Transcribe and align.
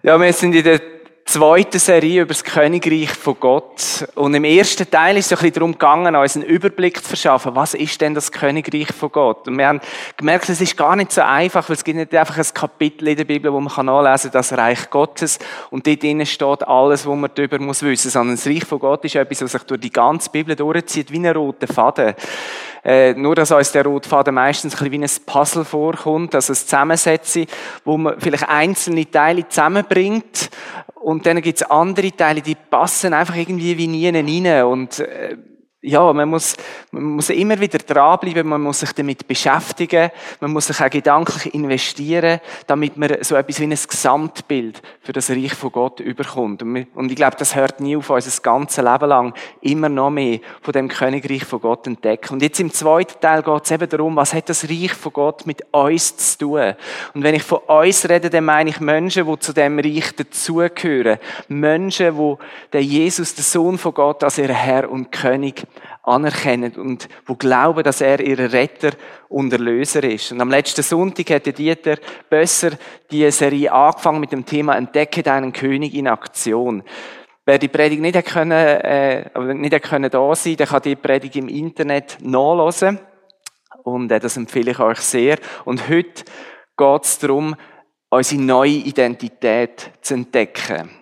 Ja, 0.00 0.20
wir 0.20 0.32
sind 0.32 0.54
in 0.54 0.62
der 0.62 0.80
zweiten 1.24 1.80
Serie 1.80 2.22
über 2.22 2.28
das 2.28 2.44
Königreich 2.44 3.10
von 3.10 3.34
Gott. 3.40 4.06
Und 4.14 4.32
im 4.32 4.44
ersten 4.44 4.88
Teil 4.88 5.16
ist 5.16 5.26
es 5.26 5.32
ein 5.32 5.38
bisschen 5.38 5.54
darum 5.54 5.72
gegangen, 5.72 6.14
uns 6.14 6.36
einen 6.36 6.44
Überblick 6.44 7.02
zu 7.02 7.08
verschaffen. 7.08 7.56
Was 7.56 7.74
ist 7.74 8.00
denn 8.00 8.14
das 8.14 8.30
Königreich 8.30 8.92
von 8.92 9.10
Gott? 9.10 9.48
Und 9.48 9.58
wir 9.58 9.66
haben 9.66 9.80
gemerkt, 10.16 10.48
es 10.50 10.60
ist 10.60 10.76
gar 10.76 10.94
nicht 10.94 11.10
so 11.10 11.22
einfach, 11.22 11.68
weil 11.68 11.74
es 11.74 11.82
gibt 11.82 11.98
nicht 11.98 12.14
einfach 12.14 12.38
ein 12.38 12.54
Kapitel 12.54 13.08
in 13.08 13.16
der 13.16 13.24
Bibel, 13.24 13.52
wo 13.52 13.58
man 13.58 13.72
kann 13.72 13.86
nachlesen 13.86 14.30
kann, 14.30 14.38
das 14.38 14.52
Reich 14.52 14.88
Gottes. 14.88 15.40
Und 15.70 15.84
dort 15.84 16.00
drinnen 16.00 16.26
steht 16.26 16.68
alles, 16.68 17.04
was 17.04 17.16
man 17.16 17.30
darüber 17.34 17.58
muss 17.58 17.82
wissen. 17.82 18.12
Sondern 18.12 18.36
das 18.36 18.46
Reich 18.46 18.64
von 18.64 18.78
Gott 18.78 19.04
ist 19.04 19.16
etwas, 19.16 19.42
was 19.42 19.50
sich 19.50 19.62
durch 19.64 19.80
die 19.80 19.92
ganze 19.92 20.30
Bibel 20.30 20.54
durchzieht, 20.54 21.10
wie 21.10 21.18
ein 21.18 21.26
roter 21.26 21.66
Faden. 21.66 22.14
Äh, 22.84 23.14
nur, 23.14 23.34
dass 23.34 23.50
uns 23.50 23.72
der 23.72 23.84
Rotfaden 23.84 24.34
meistens 24.34 24.74
ein 24.74 24.90
bisschen 24.90 24.92
wie 24.92 25.04
ein 25.04 25.24
Puzzle 25.26 25.64
vorkommt, 25.64 26.34
also 26.34 26.52
ein 26.52 26.56
Zusammensetzen, 26.56 27.46
wo 27.84 27.96
man 27.96 28.20
vielleicht 28.20 28.48
einzelne 28.48 29.10
Teile 29.10 29.48
zusammenbringt 29.48 30.50
und 30.94 31.26
dann 31.26 31.40
gibt 31.40 31.60
es 31.60 31.70
andere 31.70 32.12
Teile, 32.12 32.42
die 32.42 32.54
passen 32.54 33.14
einfach 33.14 33.36
irgendwie 33.36 33.78
wie 33.78 33.86
nie 33.86 34.08
rein 34.08 34.64
und 34.64 35.00
äh, 35.00 35.36
ja, 35.80 36.12
man 36.12 36.28
muss, 36.28 36.56
man 36.90 37.04
muss 37.04 37.30
immer 37.30 37.60
wieder 37.60 37.78
dranbleiben, 37.78 38.48
man 38.48 38.60
muss 38.60 38.80
sich 38.80 38.90
damit 38.92 39.28
beschäftigen, 39.28 40.10
man 40.40 40.52
muss 40.52 40.66
sich 40.66 40.80
auch 40.80 40.90
gedanklich 40.90 41.54
investieren, 41.54 42.40
damit 42.66 42.96
man 42.96 43.18
so 43.20 43.36
etwas 43.36 43.60
wie 43.60 43.64
ein 43.64 43.70
Gesamtbild 43.70 44.82
für 45.00 45.12
das 45.12 45.30
Reich 45.30 45.54
von 45.54 45.70
Gott 45.70 46.00
überkommt. 46.00 46.64
Und 46.64 47.10
ich 47.10 47.14
glaube, 47.14 47.36
das 47.38 47.54
hört 47.54 47.78
nie 47.78 47.96
auf, 47.96 48.10
unser 48.10 48.42
ganzes 48.42 48.84
Leben 48.84 49.08
lang 49.08 49.34
immer 49.60 49.88
noch 49.88 50.10
mehr 50.10 50.40
von 50.62 50.72
dem 50.72 50.88
Königreich 50.88 51.44
von 51.44 51.60
Gott 51.60 51.86
entdecken. 51.86 52.32
Und 52.32 52.42
jetzt 52.42 52.58
im 52.58 52.72
zweiten 52.72 53.20
Teil 53.20 53.44
geht 53.44 53.64
es 53.64 53.70
eben 53.70 53.88
darum, 53.88 54.16
was 54.16 54.34
hat 54.34 54.48
das 54.48 54.68
Reich 54.68 54.94
von 54.94 55.12
Gott 55.12 55.46
mit 55.46 55.62
uns 55.70 56.16
zu 56.16 56.38
tun? 56.38 56.74
Und 57.14 57.22
wenn 57.22 57.36
ich 57.36 57.44
von 57.44 57.58
uns 57.58 58.08
rede, 58.08 58.30
dann 58.30 58.44
meine 58.44 58.70
ich 58.70 58.80
Menschen, 58.80 59.26
die 59.26 59.38
zu 59.38 59.52
dem 59.52 59.78
Reich 59.78 60.10
dazugehören. 60.16 61.18
Menschen, 61.46 62.18
die 62.18 62.34
den 62.72 62.82
Jesus, 62.82 63.36
den 63.36 63.44
Sohn 63.44 63.78
von 63.78 63.94
Gott, 63.94 64.24
als 64.24 64.38
ihr 64.38 64.52
Herr 64.52 64.90
und 64.90 65.12
König 65.12 65.67
anerkennen 66.02 66.72
und 66.76 67.08
wo 67.26 67.34
glauben, 67.34 67.82
dass 67.82 68.00
er 68.00 68.20
ihr 68.20 68.52
Retter 68.52 68.92
und 69.28 69.52
Erlöser 69.52 70.02
ist. 70.04 70.32
Und 70.32 70.40
am 70.40 70.50
letzten 70.50 70.82
Sonntag 70.82 71.30
hat 71.30 71.58
Dieter 71.58 71.96
Bösser 72.30 72.72
die 73.10 73.30
Serie 73.30 73.72
angefangen 73.72 74.20
mit 74.20 74.32
dem 74.32 74.46
Thema 74.46 74.76
Entdecke 74.76 75.22
deinen 75.22 75.52
König 75.52 75.94
in 75.94 76.08
Aktion. 76.08 76.82
Wer 77.44 77.58
die 77.58 77.68
Predigt 77.68 78.02
nicht 78.02 78.26
können, 78.26 78.52
äh, 78.52 79.30
nicht 79.54 79.72
da 80.12 80.34
sein, 80.34 80.56
der 80.56 80.66
kann 80.66 80.82
die 80.82 80.96
Predigt 80.96 81.36
im 81.36 81.48
Internet 81.48 82.18
nachlesen. 82.20 83.00
Und 83.84 84.12
äh, 84.12 84.20
das 84.20 84.36
empfehle 84.36 84.72
ich 84.72 84.78
euch 84.78 85.00
sehr. 85.00 85.38
Und 85.64 85.88
heute 85.88 86.24
geht 86.76 87.04
es 87.04 87.18
darum, 87.18 87.56
unsere 88.10 88.42
neue 88.42 88.70
Identität 88.70 89.90
zu 90.00 90.14
entdecken. 90.14 90.97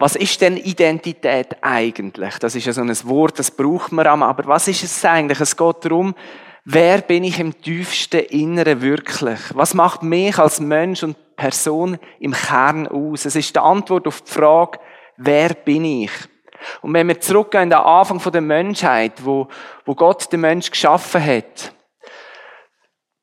Was 0.00 0.16
ist 0.16 0.40
denn 0.40 0.56
Identität 0.56 1.58
eigentlich? 1.60 2.38
Das 2.38 2.54
ist 2.54 2.64
ja 2.64 2.72
so 2.72 2.80
ein 2.80 2.88
Wort, 3.04 3.38
das 3.38 3.50
braucht 3.50 3.92
man 3.92 4.06
am, 4.06 4.22
aber 4.22 4.46
was 4.46 4.66
ist 4.66 4.82
es 4.82 5.04
eigentlich? 5.04 5.38
Es 5.40 5.54
geht 5.54 5.76
darum, 5.84 6.14
wer 6.64 7.02
bin 7.02 7.22
ich 7.22 7.38
im 7.38 7.60
tiefsten 7.60 8.20
Inneren 8.20 8.80
wirklich? 8.80 9.38
Was 9.52 9.74
macht 9.74 10.02
mich 10.02 10.38
als 10.38 10.58
Mensch 10.58 11.02
und 11.02 11.36
Person 11.36 11.98
im 12.18 12.32
Kern 12.32 12.88
aus? 12.88 13.26
Es 13.26 13.36
ist 13.36 13.54
die 13.54 13.60
Antwort 13.60 14.06
auf 14.06 14.22
die 14.22 14.32
Frage, 14.32 14.78
wer 15.18 15.50
bin 15.50 15.84
ich? 15.84 16.12
Und 16.80 16.94
wenn 16.94 17.08
wir 17.08 17.20
zurückgehen 17.20 17.64
an 17.64 17.68
den 17.70 17.78
Anfang 17.80 18.32
der 18.32 18.40
Menschheit, 18.40 19.22
wo, 19.22 19.48
wo 19.84 19.94
Gott 19.94 20.32
den 20.32 20.40
Mensch 20.40 20.70
geschaffen 20.70 21.22
hat, 21.22 21.74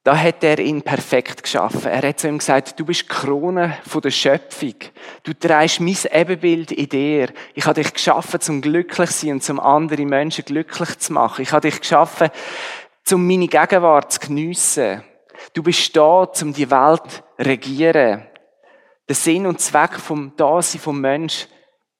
da 0.07 0.15
hat 0.15 0.41
er 0.41 0.57
ihn 0.59 0.83
perfekt 0.83 1.43
geschaffen. 1.43 1.91
Er 1.91 2.07
hat 2.07 2.21
zu 2.21 2.29
ihm 2.29 2.37
gesagt, 2.37 2.79
du 2.79 2.85
bist 2.85 3.01
die 3.01 3.07
Krone 3.07 3.77
von 3.85 3.99
der 4.01 4.11
Schöpfung. 4.11 4.75
Du 5.23 5.33
trägst 5.33 5.81
mein 5.81 5.97
Ebenbild 6.09 6.71
in 6.71 6.87
dir. 6.87 7.27
Ich 7.55 7.65
habe 7.65 7.83
dich 7.83 7.91
geschaffen, 7.91 8.39
zum 8.39 8.61
glücklich 8.61 9.09
zu 9.09 9.25
sein 9.25 9.33
und 9.33 9.43
zum 9.43 9.59
andere 9.59 10.05
Menschen 10.05 10.45
glücklich 10.45 10.97
zu 10.99 11.11
machen. 11.11 11.41
Ich 11.41 11.51
habe 11.51 11.69
dich 11.69 11.81
geschaffen, 11.81 12.29
zum 13.03 13.27
meine 13.27 13.49
Gegenwart 13.49 14.13
zu 14.13 14.21
geniessen. 14.21 15.03
Du 15.53 15.61
bist 15.61 15.93
da, 15.97 16.25
um 16.41 16.53
die 16.53 16.71
Welt 16.71 17.11
zu 17.11 17.45
regieren. 17.45 18.25
Der 19.09 19.15
Sinn 19.15 19.45
und 19.45 19.59
Zweck 19.59 19.95
vom 19.95 20.33
Dasein 20.37 20.79
vom 20.79 21.01
Mensch 21.01 21.49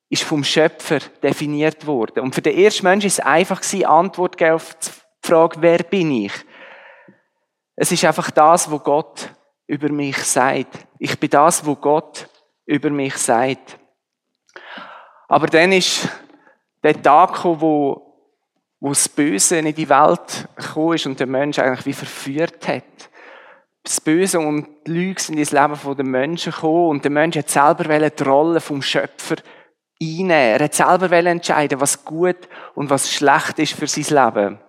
ist 0.07 0.23
vom 0.23 0.45
Schöpfer 0.45 0.99
definiert 1.21 1.85
worden. 1.85 2.21
Und 2.21 2.33
für 2.33 2.41
den 2.41 2.57
ersten 2.57 2.85
Menschen 2.85 3.07
ist 3.07 3.19
es 3.19 3.25
einfach 3.25 3.61
Antwort 3.83 4.41
auf 4.41 4.75
die 4.75 5.27
Frage, 5.27 5.57
wer 5.59 5.79
bin 5.79 6.09
ich? 6.09 6.31
Es 7.79 7.91
ist 7.91 8.03
einfach 8.03 8.31
das, 8.31 8.71
wo 8.71 8.79
Gott 8.79 9.29
über 9.67 9.89
mich 9.89 10.17
sagt. 10.17 10.87
Ich 10.97 11.17
bin 11.19 11.29
das, 11.29 11.63
wo 11.63 11.75
Gott 11.75 12.27
über 12.65 12.89
mich 12.89 13.15
sagt. 13.17 13.77
Aber 15.27 15.45
dann 15.45 15.71
ist 15.71 16.09
der 16.83 16.99
Tag 16.99 17.35
gekommen, 17.35 17.61
wo, 17.61 18.15
wo 18.79 18.89
das 18.89 19.07
Böse 19.07 19.59
in 19.59 19.75
die 19.75 19.89
Welt 19.89 20.47
gekommen 20.55 20.95
ist 20.95 21.05
und 21.05 21.19
der 21.19 21.27
Mensch 21.27 21.59
eigentlich 21.59 21.85
wie 21.85 21.93
verführt 21.93 22.67
hat. 22.67 22.83
Das 23.83 24.01
Böse 24.01 24.39
und 24.39 24.67
die 24.87 24.91
Lüge 24.91 25.21
sind 25.21 25.37
ins 25.37 25.51
Leben 25.51 25.77
der 25.95 26.05
Menschen 26.05 26.51
gekommen 26.51 26.89
und 26.89 27.03
der 27.03 27.11
Mensch 27.11 27.37
hat 27.37 27.49
selber 27.49 28.09
die 28.09 28.23
Rolle 28.23 28.59
vom 28.59 28.81
Schöpfer 28.81 29.35
einnehmen. 30.01 30.31
Er 30.31 30.63
hat 30.63 30.73
selber 30.73 31.11
entscheiden, 31.11 31.79
was 31.79 32.03
gut 32.03 32.49
und 32.73 32.89
was 32.89 33.13
schlecht 33.13 33.59
ist 33.59 33.73
für 33.73 33.87
sein 33.87 34.33
Leben. 34.33 34.59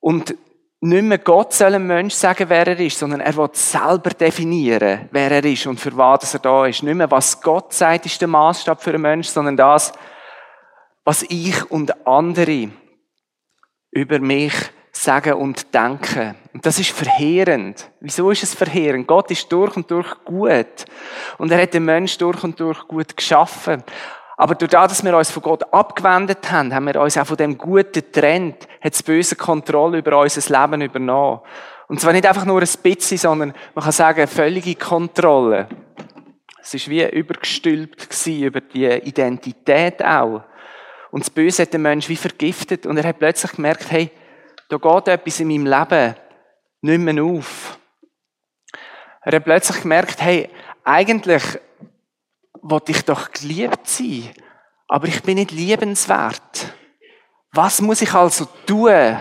Und 0.00 0.36
nicht 0.84 1.04
mehr 1.04 1.18
Gott 1.18 1.52
soll 1.52 1.74
einem 1.74 1.86
Mensch 1.86 2.14
sagen, 2.14 2.48
wer 2.48 2.66
er 2.66 2.80
ist, 2.80 2.98
sondern 2.98 3.20
er 3.20 3.36
will 3.36 3.50
selber 3.52 4.10
definieren, 4.10 5.08
wer 5.12 5.30
er 5.30 5.44
ist 5.44 5.66
und 5.66 5.78
für 5.78 5.96
was 5.96 6.34
er 6.34 6.40
da 6.40 6.66
ist. 6.66 6.82
Nicht 6.82 6.96
mehr, 6.96 7.10
was 7.10 7.40
Gott 7.40 7.72
sagt, 7.72 8.06
ist 8.06 8.20
der 8.20 8.26
Maßstab 8.26 8.82
für 8.82 8.90
einen 8.90 9.02
Mensch, 9.02 9.28
sondern 9.28 9.56
das, 9.56 9.92
was 11.04 11.22
ich 11.22 11.70
und 11.70 12.04
andere 12.04 12.70
über 13.92 14.18
mich 14.18 14.54
sagen 14.90 15.34
und 15.34 15.72
denken. 15.72 16.34
Und 16.52 16.66
das 16.66 16.80
ist 16.80 16.90
verheerend. 16.90 17.88
Wieso 18.00 18.32
ist 18.32 18.42
es 18.42 18.54
verheerend? 18.54 19.06
Gott 19.06 19.30
ist 19.30 19.50
durch 19.52 19.76
und 19.76 19.88
durch 19.88 20.24
gut. 20.24 20.84
Und 21.38 21.52
er 21.52 21.62
hat 21.62 21.74
den 21.74 21.84
Mensch 21.84 22.18
durch 22.18 22.42
und 22.42 22.58
durch 22.58 22.88
gut 22.88 23.16
geschaffen. 23.16 23.84
Aber 24.42 24.56
durch 24.56 24.72
das, 24.72 24.88
dass 24.88 25.04
wir 25.04 25.16
uns 25.16 25.30
von 25.30 25.40
Gott 25.44 25.72
abgewendet 25.72 26.50
haben, 26.50 26.74
haben 26.74 26.86
wir 26.86 27.00
uns 27.00 27.16
auch 27.16 27.28
von 27.28 27.36
dem 27.36 27.56
Guten 27.56 27.92
getrennt, 27.92 28.66
hat 28.82 28.92
das 28.92 29.04
böse 29.04 29.36
Kontrolle 29.36 29.98
über 29.98 30.18
unser 30.18 30.60
Leben 30.60 30.82
übernommen. 30.82 31.42
Und 31.86 32.00
zwar 32.00 32.12
nicht 32.12 32.26
einfach 32.26 32.44
nur 32.44 32.60
ein 32.60 32.68
bisschen, 32.82 33.18
sondern 33.18 33.54
man 33.72 33.84
kann 33.84 33.92
sagen, 33.92 34.26
völlige 34.26 34.74
Kontrolle. 34.74 35.68
Es 36.60 36.74
ist 36.74 36.88
wie 36.88 37.08
übergestülpt 37.08 38.10
gewesen, 38.10 38.42
über 38.42 38.60
die 38.60 38.88
Identität 38.88 40.04
auch. 40.04 40.42
Und 41.12 41.22
das 41.22 41.30
Böse 41.30 41.62
hat 41.62 41.72
den 41.72 41.82
Menschen 41.82 42.08
wie 42.08 42.16
vergiftet 42.16 42.84
und 42.84 42.96
er 42.96 43.04
hat 43.04 43.20
plötzlich 43.20 43.52
gemerkt, 43.52 43.92
hey, 43.92 44.10
da 44.68 44.76
geht 44.76 45.06
etwas 45.06 45.38
in 45.38 45.46
meinem 45.46 45.66
Leben 45.66 46.16
nicht 46.80 47.14
mehr 47.14 47.22
auf. 47.22 47.78
Er 49.20 49.36
hat 49.36 49.44
plötzlich 49.44 49.82
gemerkt, 49.82 50.20
hey, 50.20 50.50
eigentlich 50.82 51.44
wollte 52.62 52.92
ich 52.92 53.04
doch 53.04 53.30
geliebt 53.30 53.86
sein, 53.88 54.30
aber 54.88 55.08
ich 55.08 55.22
bin 55.22 55.34
nicht 55.34 55.50
liebenswert. 55.50 56.72
Was 57.52 57.80
muss 57.80 58.00
ich 58.00 58.14
also 58.14 58.46
tun, 58.66 59.18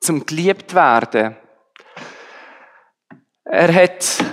zum 0.00 0.26
geliebt 0.26 0.74
werden? 0.74 1.36
Er 3.44 3.72
hat 3.72 4.24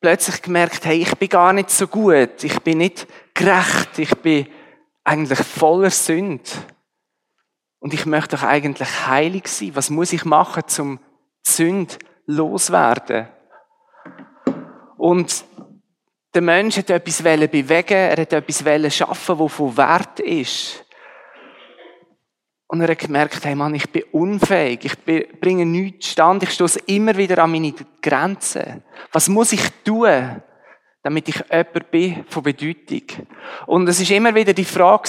plötzlich 0.00 0.42
gemerkt, 0.42 0.84
hey, 0.84 1.02
ich 1.02 1.14
bin 1.16 1.28
gar 1.28 1.52
nicht 1.52 1.70
so 1.70 1.86
gut, 1.86 2.42
ich 2.44 2.60
bin 2.60 2.78
nicht 2.78 3.06
gerecht, 3.34 3.98
ich 3.98 4.14
bin 4.16 4.46
eigentlich 5.04 5.38
voller 5.38 5.90
Sünde. 5.90 6.50
Und 7.78 7.94
ich 7.94 8.06
möchte 8.06 8.36
doch 8.36 8.42
eigentlich 8.42 9.06
heilig 9.06 9.46
sein. 9.48 9.76
Was 9.76 9.90
muss 9.90 10.12
ich 10.12 10.24
machen, 10.24 10.64
zum 10.66 10.98
Sünde 11.46 11.96
loswerden? 12.26 13.28
Und 14.96 15.44
der 16.36 16.42
Mensch 16.42 16.76
hat 16.76 16.90
etwas 16.90 17.22
bewegen, 17.22 17.94
er 17.94 18.20
hat 18.20 18.32
etwas 18.32 18.94
schaffen, 18.94 19.38
das 19.38 19.52
von 19.52 19.74
Wert 19.74 20.20
ist. 20.20 20.84
Und 22.68 22.82
er 22.82 22.88
hat 22.88 22.98
gemerkt, 22.98 23.42
hey 23.42 23.54
Mann, 23.54 23.74
ich 23.74 23.88
bin 23.88 24.02
unfähig, 24.12 24.84
ich 24.84 25.40
bringe 25.40 25.64
nichts 25.64 26.10
stand, 26.10 26.42
ich 26.42 26.50
stoße 26.50 26.80
immer 26.86 27.16
wieder 27.16 27.42
an 27.42 27.52
meine 27.52 27.72
Grenzen. 28.02 28.82
Was 29.12 29.30
muss 29.30 29.52
ich 29.52 29.62
tun, 29.82 30.42
damit 31.02 31.28
ich 31.28 31.42
jemand 31.50 31.90
bin 31.90 32.24
von 32.28 32.42
Bedeutung? 32.42 33.04
Und 33.66 33.88
es 33.88 34.00
ist 34.00 34.10
immer 34.10 34.34
wieder 34.34 34.52
die 34.52 34.64
Frage 34.66 35.08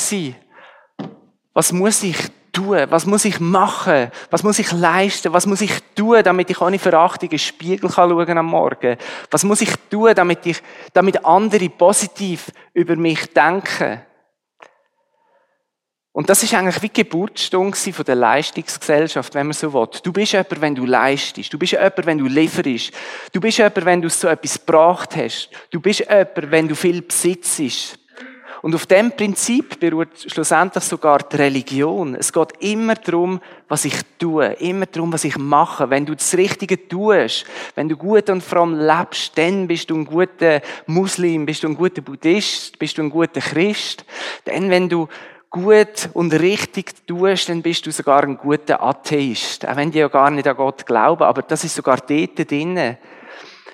was 1.54 1.74
muss 1.74 2.04
ich 2.04 2.18
tun? 2.58 2.86
Was 2.90 3.06
muss 3.06 3.26
ich 3.26 3.40
machen? 3.40 4.12
Was 4.30 4.44
muss 4.44 4.60
ich 4.60 4.72
leisten? 4.72 5.34
Was 5.34 5.46
muss 5.46 5.62
ich 5.62 5.72
tun, 5.96 6.22
damit 6.24 6.50
ich 6.50 6.60
ohne 6.60 6.80
Verachtung 6.80 7.30
in 7.30 7.38
den 7.38 7.40
Spiegel 7.40 7.90
kann 7.90 8.10
schauen 8.10 8.38
am 8.38 8.46
Morgen? 8.48 8.98
Was 9.30 9.44
muss 9.44 9.62
ich 9.62 9.74
tun, 9.90 10.14
damit 10.16 10.46
ich, 10.46 10.62
damit 10.94 11.24
andere 11.24 11.70
positiv 11.70 12.52
über 12.74 12.96
mich 12.96 13.32
denken? 13.34 14.02
Und 16.12 16.32
das 16.32 16.42
ist 16.42 16.56
eigentlich 16.56 16.82
wie 16.82 16.90
die 16.90 17.04
Geburtsstunde 17.04 17.78
von 17.78 18.06
der 18.06 18.16
Leistungsgesellschaft, 18.16 19.36
wenn 19.36 19.46
man 19.46 19.54
so 19.54 19.72
will. 19.72 19.88
Du 20.02 20.12
bist 20.12 20.32
jemand, 20.32 20.62
wenn 20.62 20.74
du 20.74 20.84
leistest. 20.84 21.54
Du 21.54 21.60
bist 21.60 21.74
jemand, 21.74 22.08
wenn 22.08 22.18
du 22.18 22.26
lieferst. 22.26 22.92
Du 23.32 23.40
bist 23.40 23.60
jemand, 23.60 23.86
wenn 23.86 24.02
du 24.02 24.10
so 24.10 24.28
etwas 24.28 24.56
gebracht 24.56 25.16
hast. 25.16 25.52
Du 25.70 25.80
bist 25.80 26.00
jemand, 26.00 26.50
wenn 26.50 26.68
du 26.68 26.74
viel 26.74 27.04
besitzt. 27.04 28.00
Und 28.62 28.74
auf 28.74 28.86
dem 28.86 29.12
Prinzip 29.12 29.80
beruht 29.80 30.10
schlussendlich 30.28 30.84
sogar 30.84 31.20
die 31.20 31.36
Religion. 31.36 32.16
Es 32.16 32.34
geht 32.34 32.54
immer 32.60 32.96
darum, 32.96 33.40
was 33.68 33.86
ich 33.86 33.96
tue, 34.18 34.46
immer 34.54 34.86
darum, 34.86 35.14
was 35.14 35.24
ich 35.24 35.38
mache. 35.38 35.90
Wenn 35.90 36.06
du 36.06 36.16
das 36.16 36.36
Richtige 36.36 36.88
tust, 36.88 37.46
wenn 37.76 37.90
du 37.90 37.96
gut 37.96 38.30
und 38.30 38.44
fromm 38.44 38.80
lebst, 38.80 39.38
dann 39.38 39.68
bist 39.68 39.90
du 39.90 39.96
ein 39.98 40.06
guter 40.06 40.62
Muslim, 40.88 41.46
bist 41.46 41.64
du 41.64 41.68
ein 41.68 41.76
guter 41.76 42.02
Buddhist, 42.02 42.80
bist 42.80 42.98
du 42.98 43.04
ein 43.04 43.10
guter 43.10 43.42
Christ. 43.42 44.06
Denn 44.46 44.70
wenn 44.70 44.90
du 44.90 45.08
gut 45.50 46.10
und 46.14 46.34
richtig 46.34 47.08
tust, 47.08 47.50
dann 47.50 47.62
bist 47.62 47.86
du 47.86 47.92
sogar 47.92 48.24
ein 48.24 48.38
guter 48.38 48.82
Atheist. 48.82 49.68
Auch 49.68 49.76
wenn 49.76 49.92
die 49.92 50.00
ja 50.00 50.08
gar 50.08 50.30
nicht 50.30 50.48
an 50.48 50.58
Gott 50.58 50.86
glauben, 50.86 51.24
aber 51.24 51.42
das 51.42 51.64
ist 51.64 51.76
sogar 51.76 51.98
dort 51.98 52.52
drinnen. 52.52 52.98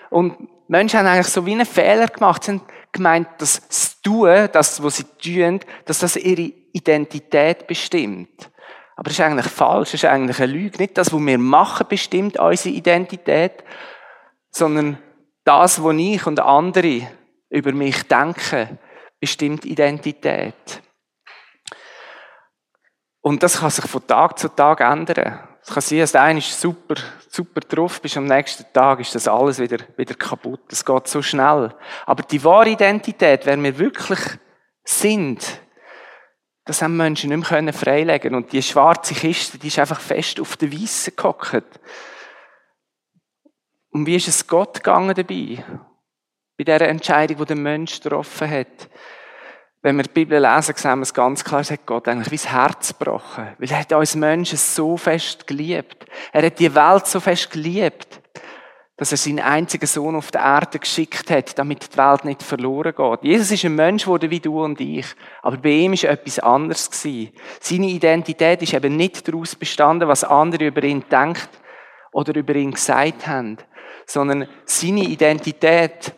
Und 0.09 0.47
Menschen 0.67 0.99
haben 0.99 1.07
eigentlich 1.07 1.27
so 1.27 1.45
wie 1.45 1.53
einen 1.53 1.65
Fehler 1.65 2.07
gemacht. 2.07 2.43
Sie 2.43 2.51
haben 2.51 2.61
gemeint, 2.93 3.27
dass 3.39 3.67
das 3.67 4.01
Tun, 4.01 4.47
das, 4.51 4.81
was 4.81 4.97
sie 4.97 5.03
tun, 5.03 5.59
dass 5.85 5.99
das 5.99 6.15
ihre 6.15 6.53
Identität 6.71 7.67
bestimmt. 7.67 8.51
Aber 8.95 9.05
das 9.05 9.13
ist 9.13 9.21
eigentlich 9.21 9.47
falsch, 9.47 9.91
das 9.91 10.03
ist 10.03 10.09
eigentlich 10.09 10.39
eine 10.39 10.53
Lüge. 10.53 10.77
Nicht 10.77 10.97
das, 10.97 11.11
was 11.11 11.19
wir 11.19 11.37
machen, 11.37 11.87
bestimmt 11.89 12.39
unsere 12.39 12.75
Identität, 12.75 13.63
sondern 14.51 14.99
das, 15.43 15.83
was 15.83 15.95
ich 15.97 16.25
und 16.27 16.39
andere 16.39 17.07
über 17.49 17.71
mich 17.71 18.03
denken, 18.03 18.79
bestimmt 19.19 19.65
Identität. 19.65 20.81
Und 23.21 23.41
das 23.41 23.59
kann 23.59 23.69
sich 23.69 23.85
von 23.85 24.05
Tag 24.05 24.37
zu 24.37 24.49
Tag 24.49 24.81
ändern. 24.81 25.39
Es 25.65 25.73
kann 25.73 25.81
sein, 25.81 25.99
dass 25.99 26.11
der 26.11 26.23
eine 26.23 26.41
super, 26.41 26.95
super 27.29 27.61
drauf 27.61 28.01
bist, 28.01 28.17
am 28.17 28.25
nächsten 28.25 28.65
Tag 28.73 28.99
ist 28.99 29.15
das 29.15 29.29
alles 29.29 29.59
wieder, 29.59 29.77
wieder 29.95 30.13
kaputt. 30.13 30.61
Es 30.69 30.83
geht 30.83 31.07
so 31.07 31.21
schnell. 31.21 31.73
Aber 32.05 32.23
die 32.23 32.43
wahre 32.43 32.69
Identität, 32.69 33.45
wer 33.45 33.61
wir 33.61 33.77
wirklich 33.77 34.19
sind, 34.83 35.61
das 36.65 36.81
haben 36.81 36.97
Menschen 36.97 37.29
nicht 37.29 37.49
mehr 37.49 37.73
freilegen 37.73 38.35
Und 38.35 38.51
die 38.51 38.61
schwarze 38.61 39.13
Kiste, 39.13 39.57
die 39.57 39.67
ist 39.67 39.79
einfach 39.79 39.99
fest 39.99 40.39
auf 40.39 40.57
der 40.57 40.71
Weissen 40.71 41.15
gehockt. 41.15 41.79
Und 43.89 44.05
wie 44.05 44.15
ist 44.15 44.27
es 44.27 44.47
Gott 44.47 44.75
gegangen 44.75 45.15
dabei? 45.15 45.63
Bei 46.57 46.63
dieser 46.65 46.87
Entscheidung, 46.87 47.37
die 47.37 47.45
der 47.45 47.55
Mensch 47.55 48.01
getroffen 48.01 48.49
hat 48.49 48.89
wenn 49.83 49.97
wir 49.97 50.03
die 50.03 50.13
Bibel 50.13 50.41
lesen, 50.41 50.75
sehen 50.77 50.99
wir 50.99 51.03
es 51.03 51.13
ganz 51.13 51.43
klar, 51.43 51.59
es 51.59 51.69
hat 51.69 51.85
Gott 51.85 52.07
eigentlich 52.07 52.31
wie 52.31 52.37
das 52.37 52.49
Herz 52.49 52.97
gebrochen. 52.97 53.49
Weil 53.57 53.69
er 53.69 53.79
hat 53.81 53.91
uns 53.91 54.15
Menschen 54.15 54.57
so 54.57 54.95
fest 54.95 55.45
geliebt. 55.45 56.05
Er 56.31 56.45
hat 56.45 56.57
die 56.57 56.73
Welt 56.73 57.05
so 57.05 57.19
fest 57.19 57.51
geliebt, 57.51 58.21
dass 58.95 59.11
er 59.11 59.17
seinen 59.17 59.41
einzigen 59.41 59.85
Sohn 59.85 60.15
auf 60.15 60.31
die 60.31 60.37
Erde 60.37 60.79
geschickt 60.79 61.29
hat, 61.29 61.59
damit 61.59 61.93
die 61.93 61.97
Welt 61.97 62.23
nicht 62.23 62.43
verloren 62.43 62.95
geht. 62.95 63.23
Jesus 63.23 63.51
ist 63.51 63.65
ein 63.65 63.75
Mensch 63.75 64.05
geworden 64.05 64.31
wie 64.31 64.39
du 64.39 64.63
und 64.63 64.79
ich. 64.79 65.07
Aber 65.41 65.57
bei 65.57 65.71
ihm 65.71 65.91
ist 65.91 66.05
etwas 66.05 66.39
anderes 66.39 66.89
gewesen. 66.89 67.33
Seine 67.59 67.87
Identität 67.87 68.61
ist 68.61 68.73
eben 68.73 68.95
nicht 68.95 69.27
daraus 69.27 69.53
bestanden, 69.53 70.07
was 70.07 70.23
andere 70.23 70.67
über 70.67 70.83
ihn 70.83 71.03
denkt 71.11 71.49
oder 72.13 72.33
über 72.33 72.55
ihn 72.55 72.71
gesagt 72.71 73.27
haben, 73.27 73.57
sondern 74.05 74.47
seine 74.63 75.03
Identität, 75.03 76.13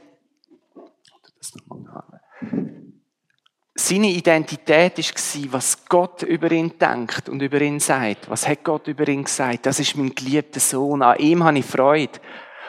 seine 3.77 4.07
Identität 4.07 4.97
war, 4.97 5.53
was 5.53 5.85
Gott 5.85 6.23
über 6.23 6.49
ihn 6.51 6.79
denkt 6.79 7.27
und 7.27 7.41
über 7.41 7.59
ihn 7.59 7.81
sagt. 7.81 8.29
Was 8.29 8.47
hat 8.47 8.63
Gott 8.63 8.87
über 8.87 9.05
ihn 9.07 9.25
gesagt? 9.25 9.65
Das 9.65 9.81
ist 9.81 9.97
mein 9.97 10.15
geliebter 10.15 10.61
Sohn. 10.61 11.01
An 11.01 11.19
ihm 11.19 11.43
habe 11.43 11.59
ich 11.59 11.65
Freude. 11.65 12.19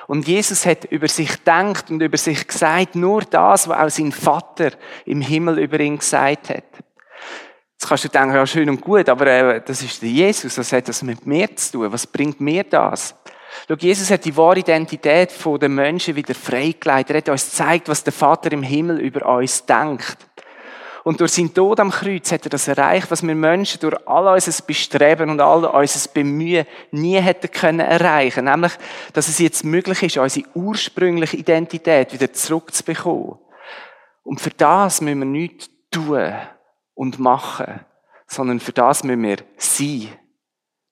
Und 0.08 0.26
Jesus 0.26 0.66
hat 0.66 0.84
über 0.86 1.08
sich 1.08 1.36
denkt 1.44 1.90
und 1.90 2.00
über 2.00 2.16
sich 2.16 2.46
gesagt, 2.46 2.96
nur 2.96 3.22
das, 3.22 3.68
was 3.68 3.78
auch 3.78 3.90
sein 3.90 4.12
Vater 4.12 4.72
im 5.04 5.20
Himmel 5.20 5.60
über 5.60 5.78
ihn 5.80 5.98
gesagt 5.98 6.50
hat. 6.50 6.64
Jetzt 7.72 7.88
kannst 7.88 8.04
du 8.04 8.08
denken, 8.08 8.34
ja, 8.34 8.46
schön 8.46 8.68
und 8.68 8.80
gut, 8.80 9.08
aber 9.08 9.26
äh, 9.26 9.62
das 9.64 9.82
ist 9.82 10.02
der 10.02 10.08
Jesus, 10.08 10.58
was 10.58 10.72
hat 10.72 10.88
das 10.88 11.02
mit 11.02 11.26
mir 11.26 11.54
zu 11.56 11.72
tun? 11.72 11.92
Was 11.92 12.06
bringt 12.06 12.40
mir 12.40 12.64
das? 12.64 13.14
Schau, 13.68 13.74
Jesus 13.74 14.10
hat 14.10 14.24
die 14.24 14.36
wahre 14.36 14.60
Identität 14.60 15.32
der 15.44 15.68
Menschen 15.68 16.16
wieder 16.16 16.34
freigelegt. 16.34 17.10
Er 17.10 17.16
hat 17.18 17.28
uns 17.28 17.50
gezeigt, 17.50 17.88
was 17.88 18.02
der 18.02 18.12
Vater 18.12 18.52
im 18.52 18.62
Himmel 18.62 19.00
über 19.00 19.26
uns 19.26 19.64
denkt. 19.66 20.16
Und 21.06 21.20
durch 21.20 21.34
seinen 21.34 21.54
Tod 21.54 21.78
am 21.78 21.92
Kreuz 21.92 22.32
hat 22.32 22.46
er 22.46 22.50
das 22.50 22.66
erreicht, 22.66 23.12
was 23.12 23.24
wir 23.24 23.32
Menschen 23.32 23.78
durch 23.78 23.94
all 24.08 24.26
unser 24.26 24.64
Bestreben 24.64 25.30
und 25.30 25.40
all 25.40 25.64
unser 25.64 26.10
Bemühen 26.10 26.66
nie 26.90 27.20
hätten 27.20 27.48
können 27.48 27.78
erreichen. 27.78 28.46
Nämlich, 28.46 28.72
dass 29.12 29.28
es 29.28 29.38
jetzt 29.38 29.64
möglich 29.64 30.02
ist, 30.02 30.18
unsere 30.18 30.48
ursprüngliche 30.56 31.36
Identität 31.36 32.12
wieder 32.12 32.32
zurückzubekommen. 32.32 33.38
Und 34.24 34.40
für 34.40 34.50
das 34.50 35.00
müssen 35.00 35.20
wir 35.20 35.26
nichts 35.26 35.70
tun 35.92 36.32
und 36.94 37.20
machen, 37.20 37.78
sondern 38.26 38.58
für 38.58 38.72
das 38.72 39.04
müssen 39.04 39.22
wir 39.22 39.36
sein. 39.58 40.08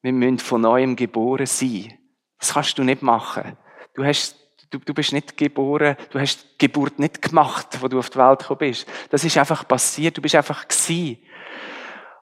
Wir 0.03 0.13
müssen 0.13 0.39
von 0.39 0.61
neuem 0.61 0.95
geboren 0.95 1.47
sein. 1.47 1.99
Das 2.39 2.55
kannst 2.55 2.79
du 2.79 2.85
nicht 2.85 3.03
machen. 3.03 3.57
Du 3.95 4.05
hast 4.05 4.37
Du, 4.75 4.81
du 4.81 4.93
bist 4.93 5.13
nicht 5.13 5.37
geboren, 5.37 5.97
du 6.11 6.19
hast 6.19 6.43
die 6.43 6.67
Geburt 6.67 6.99
nicht 6.99 7.23
gemacht, 7.23 7.79
wo 7.81 7.87
du 7.87 8.01
auf 8.01 8.11
die 8.11 8.19
Welt 8.19 8.41
gekommen 8.41 8.59
bist. 8.59 8.89
Das 9.09 9.23
ist 9.23 9.39
einfach 9.39 9.69
passiert, 9.69 10.17
du 10.17 10.21
bist 10.21 10.35
einfach 10.35 10.67
gewesen. 10.67 11.19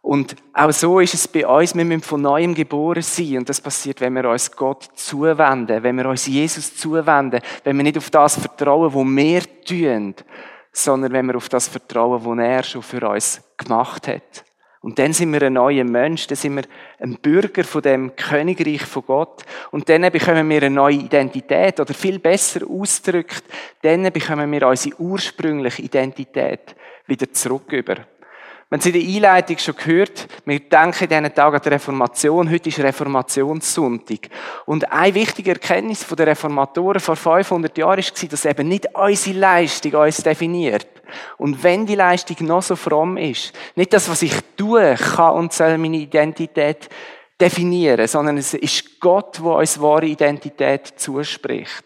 Und 0.02 0.36
auch 0.52 0.70
so 0.70 1.00
ist 1.00 1.14
es 1.14 1.26
bei 1.26 1.46
uns, 1.46 1.74
wir 1.74 1.86
müssen 1.86 2.02
von 2.02 2.20
neuem 2.20 2.54
geboren 2.54 3.00
sein. 3.00 3.38
Und 3.38 3.48
das 3.48 3.58
passiert, 3.58 4.02
wenn 4.02 4.12
wir 4.12 4.28
uns 4.28 4.54
Gott 4.54 4.86
zuwenden, 4.96 5.82
wenn 5.82 5.96
wir 5.96 6.04
uns 6.06 6.26
Jesus 6.26 6.76
zuwenden, 6.76 7.40
wenn 7.64 7.74
wir 7.74 7.84
nicht 7.84 7.96
auf 7.96 8.10
das 8.10 8.38
vertrauen, 8.38 8.92
wo 8.92 9.02
wir 9.02 9.64
tun, 9.64 10.14
sondern 10.72 11.12
wenn 11.12 11.24
wir 11.28 11.36
auf 11.36 11.48
das 11.48 11.68
vertrauen, 11.68 12.22
was 12.22 12.46
er 12.46 12.62
schon 12.64 12.82
für 12.82 13.08
uns 13.08 13.40
gemacht 13.56 14.08
hat. 14.08 14.44
Und 14.82 14.98
dann 14.98 15.12
sind 15.12 15.32
wir 15.32 15.42
ein 15.42 15.52
neuer 15.52 15.84
Mensch, 15.84 16.26
dann 16.26 16.36
sind 16.36 16.56
wir 16.56 16.64
ein 16.98 17.16
Bürger 17.16 17.62
von 17.62 17.82
dem 17.82 18.16
Königreich 18.16 18.82
von 18.82 19.04
Gott. 19.06 19.44
Und 19.70 19.88
dann 19.88 20.02
bekommen 20.10 20.48
wir 20.50 20.62
eine 20.62 20.74
neue 20.74 20.96
Identität, 20.96 21.78
oder 21.78 21.94
viel 21.94 22.18
besser 22.18 22.60
ausgedrückt, 22.68 23.44
dann 23.82 24.12
bekommen 24.12 24.50
wir 24.50 24.66
unsere 24.66 25.00
ursprüngliche 25.00 25.82
Identität 25.82 26.74
wieder 27.06 27.32
zurück. 27.32 27.72
Wenn 28.72 28.80
Sie 28.80 28.90
der 28.90 29.02
Einleitung 29.02 29.58
schon 29.58 29.76
gehört, 29.76 30.26
wir 30.46 30.58
denken 30.58 31.04
in 31.04 31.10
diesen 31.10 31.34
Tagen 31.34 31.56
an 31.56 31.62
die 31.62 31.68
Reformation. 31.68 32.50
Heute 32.50 32.70
ist 32.70 32.80
Reformationssonntag. 32.80 34.30
Und 34.64 34.90
eine 34.90 35.14
wichtige 35.14 35.50
Erkenntnis 35.50 36.06
der 36.06 36.26
Reformatoren 36.26 36.98
vor 36.98 37.14
500 37.14 37.76
Jahren 37.76 38.02
war, 38.02 38.28
dass 38.30 38.44
eben 38.46 38.68
nicht 38.68 38.88
unsere 38.94 39.38
Leistung 39.38 39.92
uns 39.92 40.22
definiert. 40.22 40.91
Und 41.38 41.62
wenn 41.62 41.86
die 41.86 41.94
Leistung 41.94 42.46
noch 42.46 42.62
so 42.62 42.76
fromm 42.76 43.16
ist, 43.16 43.52
nicht 43.74 43.92
das, 43.92 44.08
was 44.08 44.22
ich 44.22 44.34
tue, 44.56 44.94
kann 44.94 45.34
und 45.34 45.52
soll 45.52 45.78
meine 45.78 45.98
Identität 45.98 46.88
definieren, 47.40 48.06
sondern 48.06 48.36
es 48.36 48.54
ist 48.54 49.00
Gott, 49.00 49.38
der 49.38 49.44
uns 49.44 49.80
wahre 49.80 50.06
Identität 50.06 50.86
zuspricht. 50.96 51.84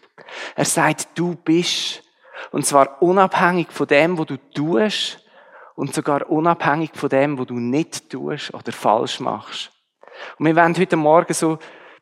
Er 0.55 0.65
sagt, 0.65 1.09
du 1.15 1.35
bist. 1.35 2.03
Und 2.51 2.65
zwar 2.65 3.01
unabhängig 3.01 3.71
von 3.71 3.87
dem, 3.87 4.17
was 4.17 4.27
du 4.27 4.37
tust, 4.53 5.19
und 5.77 5.93
sogar 5.93 6.29
unabhängig 6.29 6.89
von 6.95 7.07
dem, 7.07 7.37
was 7.37 7.45
du 7.45 7.53
nicht 7.53 8.09
tust 8.09 8.51
oder 8.53 8.71
falsch 8.71 9.19
machst. 9.19 9.71
Und 10.37 10.47
wir 10.47 10.55
werden 10.55 10.75
heute 10.75 10.97
Morgen 10.97 11.33
so 11.33 11.59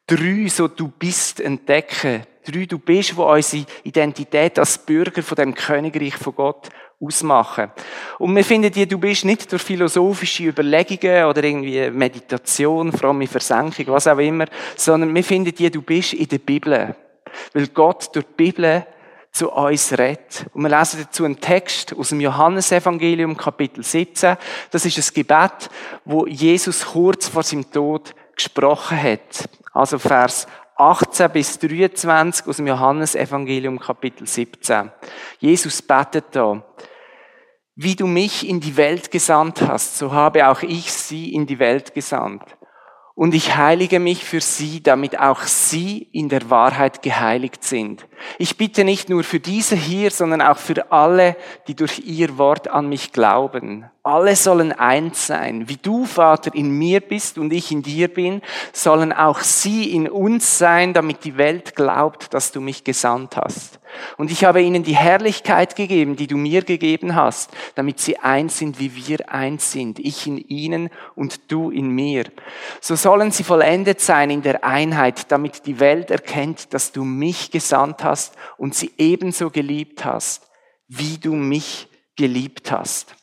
drei 0.07 0.47
so 0.47 0.69
du 0.69 0.87
bist 0.87 1.41
entdecken. 1.41 2.25
Drei 2.45 2.65
du 2.65 2.79
bist, 2.79 3.17
wo 3.17 3.25
unsere 3.25 3.65
Identität 3.83 4.57
als 4.59 4.77
Bürger 4.77 5.21
von 5.21 5.35
dem 5.35 5.53
Königreich 5.53 6.15
von 6.15 6.35
Gott 6.35 6.69
ausmachen. 6.99 7.71
Und 8.19 8.35
wir 8.35 8.43
finden 8.43 8.71
die 8.71 8.87
du 8.87 8.97
bist 8.97 9.25
nicht 9.25 9.51
durch 9.51 9.61
philosophische 9.61 10.43
Überlegungen 10.43 11.25
oder 11.25 11.43
irgendwie 11.43 11.89
Meditation, 11.91 12.91
fromme 12.91 13.27
Versenkung, 13.27 13.87
was 13.87 14.07
auch 14.07 14.17
immer, 14.17 14.45
sondern 14.75 15.13
wir 15.13 15.23
finden 15.23 15.53
die 15.53 15.69
du 15.69 15.81
bist 15.81 16.13
in 16.13 16.27
der 16.27 16.39
Bibel. 16.39 16.95
Weil 17.53 17.67
Gott 17.67 18.15
durch 18.15 18.25
die 18.25 18.33
Bibel 18.51 18.85
zu 19.35 19.51
uns 19.51 19.91
redet. 19.97 20.45
Und 20.53 20.63
wir 20.63 20.69
lesen 20.69 21.01
dazu 21.03 21.25
einen 21.25 21.41
Text 21.41 21.93
aus 21.93 22.09
dem 22.09 22.21
Johannesevangelium, 22.21 23.35
Kapitel 23.35 23.83
17. 23.83 24.37
Das 24.71 24.85
ist 24.85 24.97
ein 24.97 25.13
Gebet, 25.13 25.69
wo 26.05 26.25
Jesus 26.25 26.85
kurz 26.85 27.27
vor 27.27 27.43
seinem 27.43 27.69
Tod 27.69 28.15
gesprochen 28.33 29.01
hat. 29.01 29.49
Also 29.73 29.99
Vers 29.99 30.47
18 30.77 31.31
bis 31.31 31.57
23 31.59 32.47
aus 32.47 32.57
dem 32.57 32.67
Johannesevangelium, 32.67 33.79
Kapitel 33.79 34.27
17. 34.27 34.91
Jesus 35.39 35.81
betet 35.81 36.25
da. 36.31 36.63
Wie 37.75 37.95
du 37.95 38.07
mich 38.07 38.47
in 38.47 38.59
die 38.59 38.77
Welt 38.77 39.11
gesandt 39.11 39.61
hast, 39.61 39.97
so 39.97 40.11
habe 40.11 40.47
auch 40.47 40.61
ich 40.61 40.91
sie 40.91 41.33
in 41.33 41.45
die 41.45 41.59
Welt 41.59 41.93
gesandt. 41.93 42.54
Und 43.15 43.33
ich 43.33 43.55
heilige 43.55 44.01
mich 44.01 44.25
für 44.25 44.41
sie, 44.41 44.83
damit 44.83 45.17
auch 45.17 45.43
sie 45.43 46.09
in 46.11 46.27
der 46.27 46.49
Wahrheit 46.49 47.01
geheiligt 47.01 47.63
sind. 47.63 48.05
Ich 48.37 48.57
bitte 48.57 48.83
nicht 48.83 49.07
nur 49.07 49.23
für 49.23 49.39
diese 49.39 49.77
hier, 49.77 50.11
sondern 50.11 50.41
auch 50.41 50.57
für 50.57 50.91
alle, 50.91 51.37
die 51.67 51.75
durch 51.75 51.99
ihr 51.99 52.37
Wort 52.37 52.67
an 52.67 52.89
mich 52.89 53.13
glauben. 53.13 53.89
Alle 54.03 54.35
sollen 54.35 54.73
eins 54.73 55.27
sein. 55.27 55.69
Wie 55.69 55.77
du, 55.77 56.05
Vater, 56.05 56.53
in 56.53 56.71
mir 56.71 56.99
bist 56.99 57.37
und 57.37 57.53
ich 57.53 57.71
in 57.71 57.83
dir 57.83 58.09
bin, 58.09 58.41
sollen 58.73 59.13
auch 59.13 59.39
sie 59.39 59.93
in 59.93 60.09
uns 60.09 60.57
sein, 60.57 60.93
damit 60.93 61.23
die 61.23 61.37
Welt 61.37 61.73
glaubt, 61.75 62.33
dass 62.33 62.51
du 62.51 62.59
mich 62.59 62.83
gesandt 62.83 63.37
hast. 63.37 63.79
Und 64.17 64.31
ich 64.31 64.43
habe 64.43 64.61
ihnen 64.61 64.83
die 64.83 64.95
Herrlichkeit 64.95 65.75
gegeben, 65.75 66.15
die 66.15 66.27
du 66.27 66.37
mir 66.37 66.63
gegeben 66.63 67.15
hast, 67.15 67.51
damit 67.75 67.99
sie 67.99 68.17
eins 68.19 68.57
sind, 68.57 68.79
wie 68.79 68.95
wir 68.95 69.29
eins 69.31 69.71
sind. 69.71 69.99
Ich 69.99 70.27
in 70.27 70.37
ihnen 70.37 70.89
und 71.15 71.51
du 71.51 71.71
in 71.71 71.89
mir. 71.89 72.25
So 72.81 72.95
sollen 72.95 73.31
sie 73.31 73.43
vollendet 73.43 74.01
sein 74.01 74.29
in 74.29 74.41
der 74.41 74.63
Einheit, 74.63 75.31
damit 75.31 75.65
die 75.65 75.79
Welt 75.79 76.11
erkennt, 76.11 76.73
dass 76.73 76.91
du 76.91 77.03
mich 77.03 77.51
gesandt 77.51 78.03
hast 78.03 78.35
und 78.57 78.75
sie 78.75 78.91
ebenso 78.97 79.49
geliebt 79.49 80.05
hast, 80.05 80.47
wie 80.87 81.17
du 81.17 81.33
mich 81.33 81.87
geliebt 82.15 82.71
hast. 82.71 83.15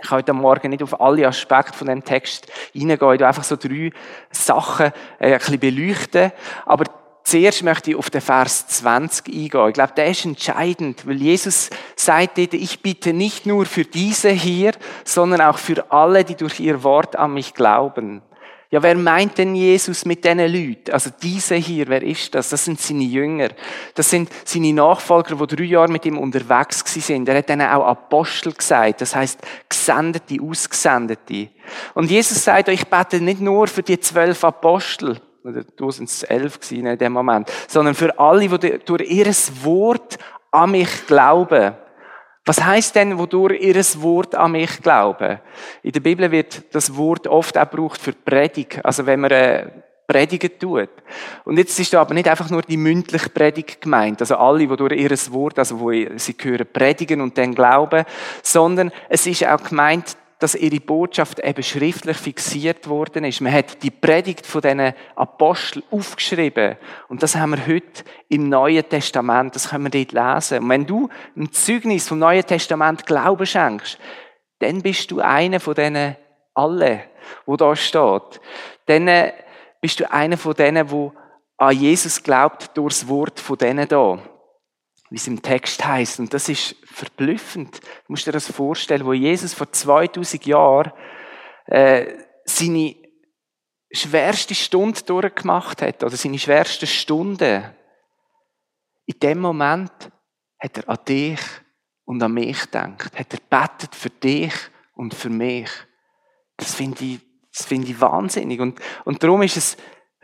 Ich 0.00 0.08
kann 0.08 0.18
heute 0.18 0.32
Morgen 0.32 0.70
nicht 0.70 0.82
auf 0.84 1.00
alle 1.00 1.26
Aspekte 1.26 1.76
von 1.76 1.88
dem 1.88 2.04
Text 2.04 2.46
hineingehen, 2.72 3.22
einfach 3.24 3.42
so 3.42 3.56
drei 3.56 3.90
Sachen 4.30 4.92
äh, 5.18 5.32
ein 5.32 5.38
bisschen 5.38 5.58
beleuchten. 5.58 6.30
Aber 6.66 6.84
zuerst 7.28 7.62
möchte 7.62 7.90
ich 7.90 7.96
auf 7.96 8.10
den 8.10 8.20
Vers 8.20 8.66
20 8.68 9.26
eingehen. 9.28 9.68
Ich 9.68 9.74
glaube, 9.74 9.92
der 9.96 10.06
ist 10.06 10.24
entscheidend, 10.24 11.06
weil 11.06 11.20
Jesus 11.20 11.70
sagt 11.94 12.38
dort, 12.38 12.54
ich 12.54 12.80
bitte 12.80 13.12
nicht 13.12 13.46
nur 13.46 13.66
für 13.66 13.84
diese 13.84 14.30
hier, 14.30 14.72
sondern 15.04 15.42
auch 15.42 15.58
für 15.58 15.90
alle, 15.92 16.24
die 16.24 16.34
durch 16.34 16.58
ihr 16.60 16.82
Wort 16.82 17.16
an 17.16 17.34
mich 17.34 17.54
glauben. 17.54 18.22
Ja, 18.70 18.82
wer 18.82 18.96
meint 18.96 19.38
denn 19.38 19.54
Jesus 19.54 20.04
mit 20.04 20.24
diesen 20.24 20.40
Leuten? 20.40 20.92
Also 20.92 21.10
diese 21.22 21.54
hier, 21.54 21.88
wer 21.88 22.02
ist 22.02 22.34
das? 22.34 22.50
Das 22.50 22.66
sind 22.66 22.78
seine 22.78 23.04
Jünger. 23.04 23.48
Das 23.94 24.10
sind 24.10 24.28
seine 24.44 24.74
Nachfolger, 24.74 25.36
die 25.36 25.56
drei 25.56 25.64
Jahre 25.64 25.90
mit 25.90 26.04
ihm 26.04 26.18
unterwegs 26.18 26.84
sind. 26.84 27.28
Er 27.30 27.38
hat 27.38 27.48
ihnen 27.48 27.66
auch 27.66 27.86
Apostel 27.86 28.52
gesagt. 28.52 29.00
Das 29.00 29.16
heißt, 29.16 29.40
Gesendete, 29.70 30.36
Ausgesendete. 30.42 31.48
Und 31.94 32.10
Jesus 32.10 32.44
sagt, 32.44 32.68
ich 32.68 32.86
bete 32.86 33.22
nicht 33.22 33.40
nur 33.40 33.68
für 33.68 33.82
die 33.82 34.00
zwölf 34.00 34.44
Apostel, 34.44 35.18
oder 35.48 35.64
du 35.64 35.90
sind 35.90 36.08
es 36.08 36.22
elf 36.24 36.60
gewesen 36.60 36.86
in 36.86 36.98
dem 36.98 37.12
Moment, 37.12 37.50
sondern 37.66 37.94
für 37.94 38.18
alle, 38.18 38.48
die 38.58 38.78
durch 38.84 39.10
ihr 39.10 39.26
Wort 39.62 40.18
an 40.50 40.72
mich 40.72 41.06
glauben. 41.06 41.74
Was 42.44 42.62
heißt 42.62 42.94
denn, 42.94 43.18
wodurch 43.18 43.60
ihr 43.60 43.76
Wort 44.02 44.34
an 44.34 44.52
mich 44.52 44.80
glauben? 44.82 45.38
In 45.82 45.92
der 45.92 46.00
Bibel 46.00 46.30
wird 46.30 46.74
das 46.74 46.96
Wort 46.96 47.26
oft 47.26 47.58
auch 47.58 47.68
gebraucht 47.68 48.00
für 48.00 48.12
Predigt. 48.12 48.84
Also 48.84 49.04
wenn 49.04 49.20
man 49.20 49.30
äh, 49.30 49.70
predigen 50.06 50.58
tut. 50.58 50.88
Und 51.44 51.58
jetzt 51.58 51.78
ist 51.78 51.92
da 51.92 52.00
aber 52.00 52.14
nicht 52.14 52.28
einfach 52.28 52.48
nur 52.48 52.62
die 52.62 52.78
mündliche 52.78 53.28
Predigt 53.28 53.82
gemeint, 53.82 54.20
also 54.22 54.36
alle, 54.36 54.66
die 54.66 54.76
durch 54.76 54.98
ihr 54.98 55.10
Wort, 55.10 55.58
also 55.58 55.78
wo 55.78 55.90
sie 55.90 56.36
hören, 56.40 56.66
predigen 56.72 57.20
und 57.20 57.36
dann 57.36 57.54
glauben, 57.54 58.04
sondern 58.42 58.90
es 59.10 59.26
ist 59.26 59.46
auch 59.46 59.62
gemeint, 59.62 60.16
dass 60.38 60.54
ihre 60.54 60.80
Botschaft 60.80 61.40
eben 61.40 61.62
schriftlich 61.62 62.16
fixiert 62.16 62.88
worden 62.88 63.24
ist. 63.24 63.40
Man 63.40 63.52
hat 63.52 63.82
die 63.82 63.90
Predigt 63.90 64.46
von 64.46 64.60
diesen 64.60 64.94
Aposteln 65.16 65.84
aufgeschrieben. 65.90 66.76
Und 67.08 67.22
das 67.22 67.34
haben 67.34 67.50
wir 67.50 67.66
heute 67.66 68.04
im 68.28 68.48
Neuen 68.48 68.88
Testament. 68.88 69.54
Das 69.54 69.70
können 69.70 69.92
wir 69.92 70.04
dort 70.04 70.12
lesen. 70.12 70.62
Und 70.62 70.68
wenn 70.68 70.86
du 70.86 71.08
ein 71.36 71.52
Zeugnis 71.52 72.06
vom 72.06 72.20
Neuen 72.20 72.46
Testament 72.46 73.04
Glauben 73.04 73.46
schenkst, 73.46 73.98
dann 74.60 74.82
bist 74.82 75.10
du 75.10 75.20
einer 75.20 75.60
von 75.60 75.74
denen 75.74 76.16
alle, 76.54 77.04
wo 77.46 77.56
da 77.56 77.74
steht. 77.74 78.40
Dann 78.86 79.08
äh, 79.08 79.32
bist 79.80 80.00
du 80.00 80.10
einer 80.10 80.36
von 80.36 80.54
denen, 80.54 80.90
wo 80.90 81.12
an 81.56 81.76
Jesus 81.76 82.22
glaubt 82.22 82.76
durchs 82.76 83.08
Wort 83.08 83.40
von 83.40 83.58
denen 83.58 83.88
da 83.88 84.18
wie 85.10 85.16
es 85.16 85.26
im 85.26 85.42
Text 85.42 85.84
heißt. 85.84 86.20
Und 86.20 86.34
das 86.34 86.48
ist 86.48 86.76
verblüffend. 86.84 87.80
Du 87.80 88.12
musst 88.12 88.26
dir 88.26 88.32
das 88.32 88.50
vorstellen, 88.50 89.06
wo 89.06 89.12
Jesus 89.12 89.54
vor 89.54 89.70
2000 89.70 90.46
Jahren 90.46 90.92
äh, 91.66 92.14
seine 92.44 92.94
schwerste 93.90 94.54
Stunde 94.54 95.02
durchgemacht 95.02 95.82
hat, 95.82 96.02
oder 96.02 96.16
seine 96.16 96.38
schwerste 96.38 96.86
Stunde. 96.86 97.74
In 99.06 99.18
dem 99.20 99.40
Moment 99.40 100.10
hat 100.58 100.76
er 100.76 100.88
an 100.88 100.98
dich 101.06 101.40
und 102.04 102.22
an 102.22 102.32
mich 102.32 102.60
gedacht. 102.60 103.18
Hat 103.18 103.32
er 103.32 103.40
betet 103.48 103.94
für 103.94 104.10
dich 104.10 104.52
und 104.94 105.14
für 105.14 105.30
mich. 105.30 105.70
Das 106.56 106.74
finde 106.74 107.04
ich, 107.04 107.20
das 107.56 107.70
ich 107.70 108.00
wahnsinnig. 108.00 108.60
Und, 108.60 108.80
und 109.04 109.22
darum 109.22 109.42
ist 109.42 109.56
es 109.56 109.76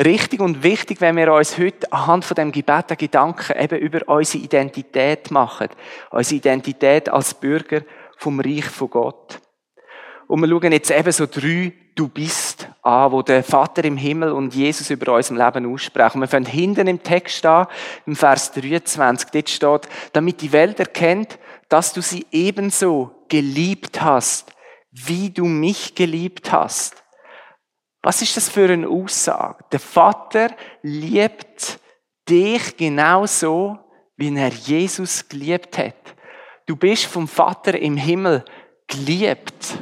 richtig 0.02 0.40
und 0.40 0.62
wichtig, 0.62 1.00
wenn 1.00 1.16
wir 1.16 1.32
uns 1.32 1.58
heute 1.58 1.92
anhand 1.92 2.24
von 2.24 2.34
dem 2.34 2.52
Gebet 2.52 2.90
der 2.90 2.96
Gedanken 2.96 3.58
eben 3.58 3.78
über 3.78 4.08
unsere 4.08 4.44
Identität 4.44 5.30
machen. 5.30 5.68
Unsere 6.10 6.36
Identität 6.36 7.08
als 7.08 7.34
Bürger 7.34 7.82
vom 8.16 8.40
Reich 8.40 8.66
von 8.66 8.90
Gott. 8.90 9.40
Und 10.26 10.40
wir 10.40 10.48
schauen 10.48 10.72
jetzt 10.72 10.90
eben 10.90 11.12
so 11.12 11.26
drei 11.26 11.72
Du 11.96 12.08
bist 12.08 12.68
an, 12.82 13.12
wo 13.12 13.22
der 13.22 13.44
Vater 13.44 13.84
im 13.84 13.96
Himmel 13.96 14.32
und 14.32 14.52
Jesus 14.52 14.90
über 14.90 15.14
unserem 15.14 15.36
Leben 15.36 15.72
aussprechen. 15.72 16.20
Wir 16.20 16.26
fangen 16.26 16.46
hinten 16.46 16.88
im 16.88 17.00
Text 17.00 17.46
an, 17.46 17.68
im 18.04 18.16
Vers 18.16 18.50
23. 18.50 19.30
Dort 19.30 19.48
steht, 19.48 19.88
damit 20.12 20.40
die 20.40 20.50
Welt 20.50 20.80
erkennt, 20.80 21.38
dass 21.68 21.92
du 21.92 22.02
sie 22.02 22.26
ebenso 22.32 23.12
geliebt 23.28 24.02
hast, 24.02 24.52
wie 24.90 25.30
du 25.30 25.44
mich 25.44 25.94
geliebt 25.94 26.50
hast. 26.50 27.03
Was 28.04 28.20
ist 28.20 28.36
das 28.36 28.50
für 28.50 28.70
eine 28.70 28.86
Aussage? 28.86 29.64
Der 29.72 29.80
Vater 29.80 30.54
liebt 30.82 31.80
dich 32.28 32.76
genauso, 32.76 33.78
wie 34.16 34.36
er 34.36 34.50
Jesus 34.50 35.26
geliebt 35.26 35.78
hat. 35.78 36.14
Du 36.66 36.76
bist 36.76 37.06
vom 37.06 37.26
Vater 37.26 37.78
im 37.78 37.96
Himmel 37.96 38.44
geliebt. 38.88 39.78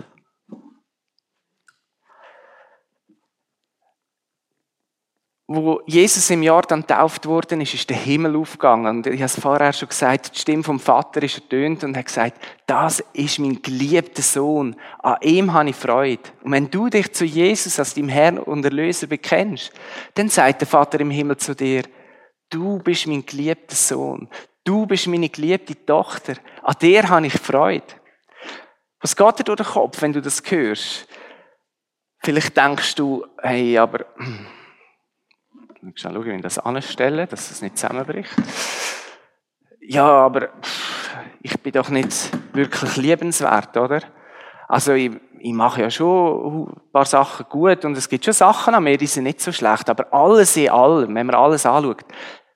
Wo 5.49 5.83
Jesus 5.87 6.31
im 6.31 6.43
Jahr 6.43 6.63
dann 6.63 6.87
tauft 6.87 7.27
worden 7.27 7.61
ist, 7.61 7.75
ist 7.75 7.91
der 7.91 7.97
Himmel 7.97 8.37
aufgegangen. 8.37 8.99
Und 8.99 9.07
ich 9.07 9.21
habe 9.21 9.25
es 9.25 9.41
vorher 9.41 9.73
schon 9.73 9.89
gesagt, 9.89 10.35
die 10.35 10.39
Stimme 10.39 10.63
vom 10.63 10.79
Vater 10.79 11.23
ist 11.23 11.37
ertönt 11.37 11.85
und 11.85 11.97
hat 11.97 12.07
gesagt, 12.07 12.41
das 12.67 13.03
ist 13.13 13.39
mein 13.39 13.61
geliebter 13.61 14.23
Sohn. 14.23 14.77
An 15.01 15.17
ihm 15.23 15.53
habe 15.53 15.71
ich 15.71 15.77
Freude. 15.77 16.23
Und 16.43 16.53
wenn 16.53 16.71
du 16.71 16.89
dich 16.89 17.13
zu 17.13 17.25
Jesus 17.25 17.79
als 17.79 17.95
deinem 17.95 18.09
Herrn 18.09 18.39
und 18.39 18.65
Erlöser 18.65 19.09
bekennst, 19.09 19.73
dann 20.15 20.29
sagt 20.29 20.61
der 20.61 20.69
Vater 20.69 21.01
im 21.01 21.11
Himmel 21.11 21.37
zu 21.37 21.55
dir, 21.55 21.83
du 22.49 22.79
bist 22.79 23.07
mein 23.07 23.27
geliebter 23.27 23.77
Sohn. 23.77 24.29
Du 24.65 24.87
bist 24.87 25.09
meine 25.09 25.29
geliebte 25.29 25.75
Tochter. 25.85 26.35
An 26.63 26.77
dir 26.81 27.09
habe 27.09 27.27
ich 27.27 27.33
Freude. 27.33 27.85
Was 29.01 29.17
geht 29.17 29.41
dir 29.41 29.45
durch 29.45 29.61
den 29.61 29.67
Kopf, 29.67 30.01
wenn 30.01 30.13
du 30.13 30.23
das 30.23 30.41
hörst? 30.47 31.09
Vielleicht 32.21 32.57
denkst 32.57 32.95
du, 32.95 33.27
hey, 33.43 33.77
aber 33.77 34.07
ich 35.83 36.01
schauen, 36.01 36.25
wie 36.25 36.31
ich 36.31 36.43
das 36.43 36.59
anstelle, 36.59 37.27
dass 37.27 37.51
es 37.51 37.61
nicht 37.61 37.77
zusammenbricht. 37.77 38.35
Ja, 39.81 40.07
aber 40.07 40.51
ich 41.41 41.61
bin 41.61 41.73
doch 41.73 41.89
nicht 41.89 42.31
wirklich 42.53 42.97
liebenswert, 42.97 43.77
oder? 43.77 44.01
Also 44.69 44.93
ich, 44.93 45.11
ich 45.41 45.53
mache 45.53 45.83
ja 45.83 45.91
schon 45.91 46.69
ein 46.69 46.93
paar 46.93 47.05
Sachen 47.05 47.47
gut 47.49 47.85
und 47.85 47.97
es 47.97 48.09
gibt 48.09 48.25
schon 48.25 48.33
Sachen 48.33 48.75
an 48.75 48.85
mir, 48.85 48.97
die 48.97 49.07
sind 49.07 49.25
nicht 49.25 49.41
so 49.41 49.51
schlecht, 49.51 49.91
aber 49.91 50.13
alles 50.15 50.57
in 50.57 50.71
allem, 50.71 51.15
wenn 51.15 51.27
man 51.27 51.35
alles 51.35 51.67
anschaut, 51.67 52.05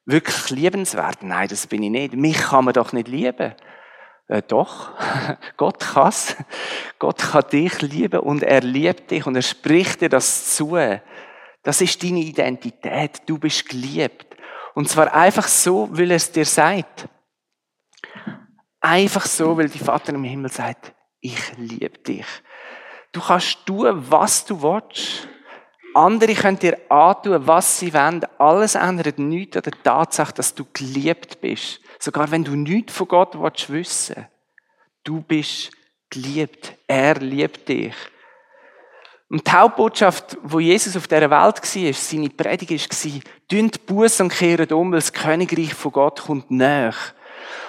wirklich 0.05 0.51
liebenswert, 0.51 1.23
nein, 1.23 1.49
das 1.49 1.67
bin 1.67 1.83
ich 1.83 1.91
nicht. 1.91 2.15
Mich 2.15 2.39
kann 2.39 2.65
man 2.65 2.75
doch 2.75 2.93
nicht 2.93 3.09
lieben. 3.09 3.55
Äh, 4.29 4.43
doch, 4.47 4.91
Gott 5.57 5.81
kann's. 5.81 6.37
Gott 7.01 7.19
kann 7.19 7.45
dich 7.51 7.83
lieben 7.83 8.21
und 8.21 8.45
er 8.45 8.61
liebt 8.61 9.11
dich 9.11 9.27
und 9.27 9.35
er 9.35 9.43
spricht 9.43 10.01
dir 10.01 10.09
das 10.09 10.55
zu. 10.55 10.77
Das 11.67 11.81
ist 11.81 12.01
deine 12.01 12.21
Identität. 12.21 13.23
Du 13.27 13.39
bist 13.39 13.69
geliebt. 13.69 14.37
Und 14.75 14.89
zwar 14.89 15.13
einfach 15.13 15.49
so, 15.49 15.89
weil 15.91 16.13
er 16.13 16.17
es 16.17 16.31
dir 16.31 16.45
sagt. 16.45 17.09
Einfach 18.81 19.27
so, 19.27 19.57
weil 19.57 19.69
die 19.69 19.81
Vater 19.81 20.15
im 20.15 20.23
Himmel 20.23 20.49
sagt, 20.49 20.95
ich 21.19 21.57
liebe 21.57 21.99
dich. 21.99 22.25
Du 23.11 23.21
kannst 23.21 23.67
tun, 23.67 24.01
was 24.09 24.45
du 24.45 24.63
willst. 24.63 25.27
Andere 25.93 26.35
können 26.35 26.57
dir 26.61 26.79
antun, 26.89 27.45
was 27.49 27.81
sie 27.81 27.93
wollen. 27.93 28.25
Alles 28.39 28.77
ändert 28.77 29.19
nichts 29.19 29.57
an 29.57 29.65
der 29.65 29.83
Tatsache, 29.83 30.35
dass 30.35 30.55
du 30.55 30.67
geliebt 30.73 31.41
bist. 31.41 31.81
Sogar 31.99 32.31
wenn 32.31 32.45
du 32.45 32.55
nichts 32.55 32.95
von 32.95 33.09
Gott 33.09 33.37
willst 33.41 33.73
wissen. 33.73 34.29
Du 35.03 35.21
bist 35.21 35.73
geliebt. 36.11 36.75
Er 36.87 37.17
liebt 37.17 37.69
dich. 37.69 37.97
Und 39.29 39.47
die 39.47 39.51
Hauptbotschaft, 39.51 40.39
wo 40.43 40.61
Jesus 40.61 40.97
auf 40.97 41.09
dieser 41.09 41.31
Welt 41.31 41.33
war, 41.33 41.93
seine 41.93 42.29
Predigt 42.31 43.05
war, 43.05 43.21
dünnt 43.51 43.87
Buß 43.87 44.21
und 44.21 44.33
kehren 44.33 44.73
um, 44.73 44.93
weil 44.93 45.01
das 45.01 45.13
Königreich 45.13 45.75
von 45.75 45.93
Gott 45.93 46.23
kommt 46.23 46.51
näher. 46.51 46.95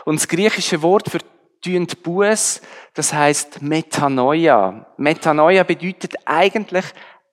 Und 0.05 0.19
das 0.19 0.27
griechische 0.27 0.81
Wort 0.81 1.09
für 1.09 1.19
dünnt 1.65 2.03
Buß, 2.03 2.61
das 2.93 3.11
heißt 3.11 3.61
Metanoia. 3.61 4.85
Metanoia 4.97 5.63
bedeutet 5.63 6.13
eigentlich 6.25 6.85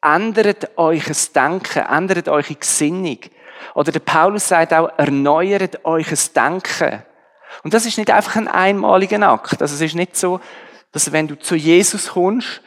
ändert 0.05 0.77
euch 0.77 1.05
das 1.05 1.33
Denken, 1.33 1.85
ändert 1.87 2.29
eure 2.29 2.55
Gesinnung. 2.55 3.19
Oder 3.75 3.93
der 3.93 4.01
Paulus 4.01 4.49
sagt 4.49 4.75
auch, 4.75 4.91
erneuert 4.99 5.85
euch 5.85 6.11
das 6.11 6.33
Denken. 6.33 7.03
Und 7.63 7.73
das 7.73 7.87
ist 7.87 7.97
nicht 7.97 8.11
einfach 8.11 8.37
ein 8.37 8.49
einmaliger 8.49 9.27
Akt. 9.29 9.63
Also 9.63 9.75
es 9.75 9.81
ist 9.81 9.95
nicht 9.95 10.17
so, 10.17 10.41
dass 10.93 11.13
wenn 11.13 11.27
du 11.27 11.39
zu 11.39 11.57
Jesus 11.57 12.09
kommst, 12.09 12.61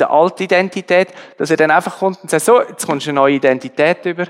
der 0.00 0.10
alten 0.10 0.42
Identität, 0.42 1.08
dass 1.36 1.50
er 1.50 1.56
dann 1.56 1.70
einfach 1.70 1.98
kommt 1.98 2.18
und 2.22 2.30
sagt, 2.30 2.44
so, 2.44 2.60
jetzt 2.60 2.86
kommst 2.86 3.06
du 3.06 3.10
eine 3.10 3.20
neue 3.20 3.34
Identität 3.34 4.04
über, 4.06 4.26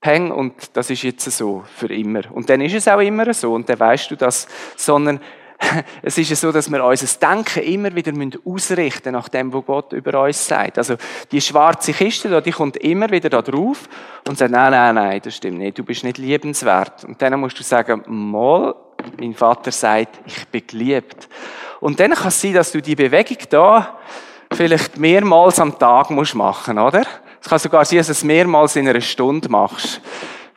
peng, 0.00 0.30
und 0.30 0.76
das 0.76 0.90
ist 0.90 1.02
jetzt 1.02 1.30
so 1.30 1.64
für 1.76 1.92
immer. 1.92 2.22
Und 2.32 2.50
dann 2.50 2.60
ist 2.60 2.74
es 2.74 2.88
auch 2.88 3.00
immer 3.00 3.32
so, 3.32 3.54
und 3.54 3.68
dann 3.68 3.80
weißt 3.80 4.10
du 4.10 4.16
das, 4.16 4.46
sondern 4.76 5.20
es 6.02 6.18
ist 6.18 6.30
ja 6.30 6.36
so, 6.36 6.52
dass 6.52 6.70
wir 6.70 6.84
unser 6.84 7.18
Denken 7.18 7.62
immer 7.62 7.94
wieder 7.94 8.12
ausrichten 8.44 9.12
nach 9.12 9.28
dem, 9.28 9.52
was 9.52 9.64
Gott 9.64 9.92
über 9.92 10.22
uns 10.24 10.46
sagt. 10.46 10.78
Also 10.78 10.96
die 11.30 11.40
schwarze 11.40 11.92
Kiste, 11.92 12.42
die 12.42 12.52
kommt 12.52 12.76
immer 12.78 13.10
wieder 13.10 13.30
da 13.30 13.42
drauf 13.42 13.88
und 14.28 14.38
sagt, 14.38 14.50
nein, 14.50 14.72
nein, 14.72 14.94
nein, 14.94 15.20
das 15.22 15.36
stimmt 15.36 15.58
nicht, 15.58 15.78
du 15.78 15.84
bist 15.84 16.04
nicht 16.04 16.18
liebenswert. 16.18 17.04
Und 17.04 17.20
dann 17.22 17.38
musst 17.40 17.58
du 17.58 17.62
sagen, 17.62 18.02
mal, 18.06 18.74
mein 19.18 19.34
Vater 19.34 19.72
sagt, 19.72 20.20
ich 20.26 20.46
bin 20.48 20.66
geliebt. 20.66 21.28
Und 21.80 22.00
dann 22.00 22.12
kann 22.12 22.28
es 22.28 22.40
sein, 22.40 22.54
dass 22.54 22.72
du 22.72 22.80
die 22.80 22.96
Bewegung 22.96 23.38
da 23.50 23.98
vielleicht 24.54 24.96
mehrmals 24.96 25.58
am 25.60 25.78
Tag 25.78 26.10
musst 26.10 26.34
machen, 26.34 26.78
oder? 26.78 27.02
Es 27.40 27.48
kann 27.48 27.58
sogar 27.58 27.84
sein, 27.84 27.98
dass 27.98 28.06
du 28.06 28.12
es 28.12 28.24
mehrmals 28.24 28.76
in 28.76 28.88
einer 28.88 29.00
Stunde 29.00 29.48
machst 29.48 30.00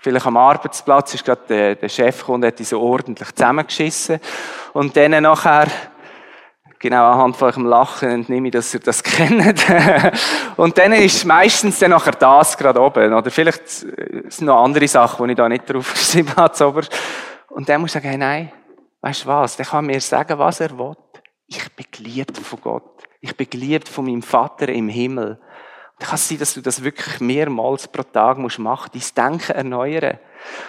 vielleicht 0.08 0.26
am 0.26 0.38
Arbeitsplatz 0.38 1.14
ist 1.16 1.26
gerade 1.26 1.42
der, 1.50 1.76
der 1.76 1.90
Chef 1.90 2.20
gekommen, 2.20 2.46
hat 2.46 2.60
die 2.60 2.64
so 2.64 2.80
ordentlich 2.80 3.36
zusammengeschissen. 3.36 4.22
Und 4.72 4.96
dann 4.96 5.22
nachher, 5.22 5.68
genau 6.80 7.12
anhand 7.12 7.36
von 7.36 7.50
eurem 7.50 7.66
Lachen 7.66 8.10
entnehme 8.10 8.48
ich, 8.48 8.54
dass 8.54 8.74
ihr 8.74 8.80
das 8.80 9.04
kennt. 9.04 9.66
und 10.56 10.78
dann 10.78 10.94
ist 10.94 11.26
meistens 11.26 11.80
dann 11.80 11.92
nachher 11.92 12.14
das 12.14 12.58
gerade 12.58 12.82
oben. 12.82 13.14
Oder 13.14 13.30
vielleicht 13.32 13.68
sind 13.68 14.42
noch 14.42 14.64
andere 14.64 14.88
Sachen, 14.88 15.26
die 15.26 15.34
ich 15.34 15.38
da 15.38 15.50
nicht 15.50 15.70
drauf 15.70 15.92
geschrieben 15.94 16.34
habe. 16.38 16.82
Und 17.50 17.68
dann 17.68 17.82
muss 17.82 17.90
ich 17.90 17.94
sagen, 17.94 18.08
hey, 18.08 18.18
nein, 18.18 18.52
weißt 19.02 19.26
du 19.26 19.28
was? 19.28 19.58
Der 19.58 19.66
kann 19.66 19.86
mir 19.86 20.00
sagen, 20.00 20.40
was 20.40 20.62
er 20.62 20.78
will. 20.78 20.96
Ich 21.48 21.76
bin 21.76 21.86
geliebt 21.92 22.38
von 22.38 22.62
Gott. 22.62 22.97
Ich 23.22 23.36
bin 23.36 23.50
geliebt 23.50 23.90
von 23.90 24.06
meinem 24.06 24.22
Vater 24.22 24.70
im 24.70 24.90
Himmel. 24.90 25.40
Dann 26.00 26.10
kann 26.10 26.18
sein, 26.18 26.38
dass 26.38 26.54
du 26.54 26.62
das 26.62 26.84
wirklich 26.84 27.20
mehrmals 27.20 27.88
pro 27.88 28.04
Tag 28.04 28.38
musst 28.38 28.60
machen, 28.60 28.92
dein 28.94 29.30
Denken 29.32 29.52
erneuern. 29.54 30.20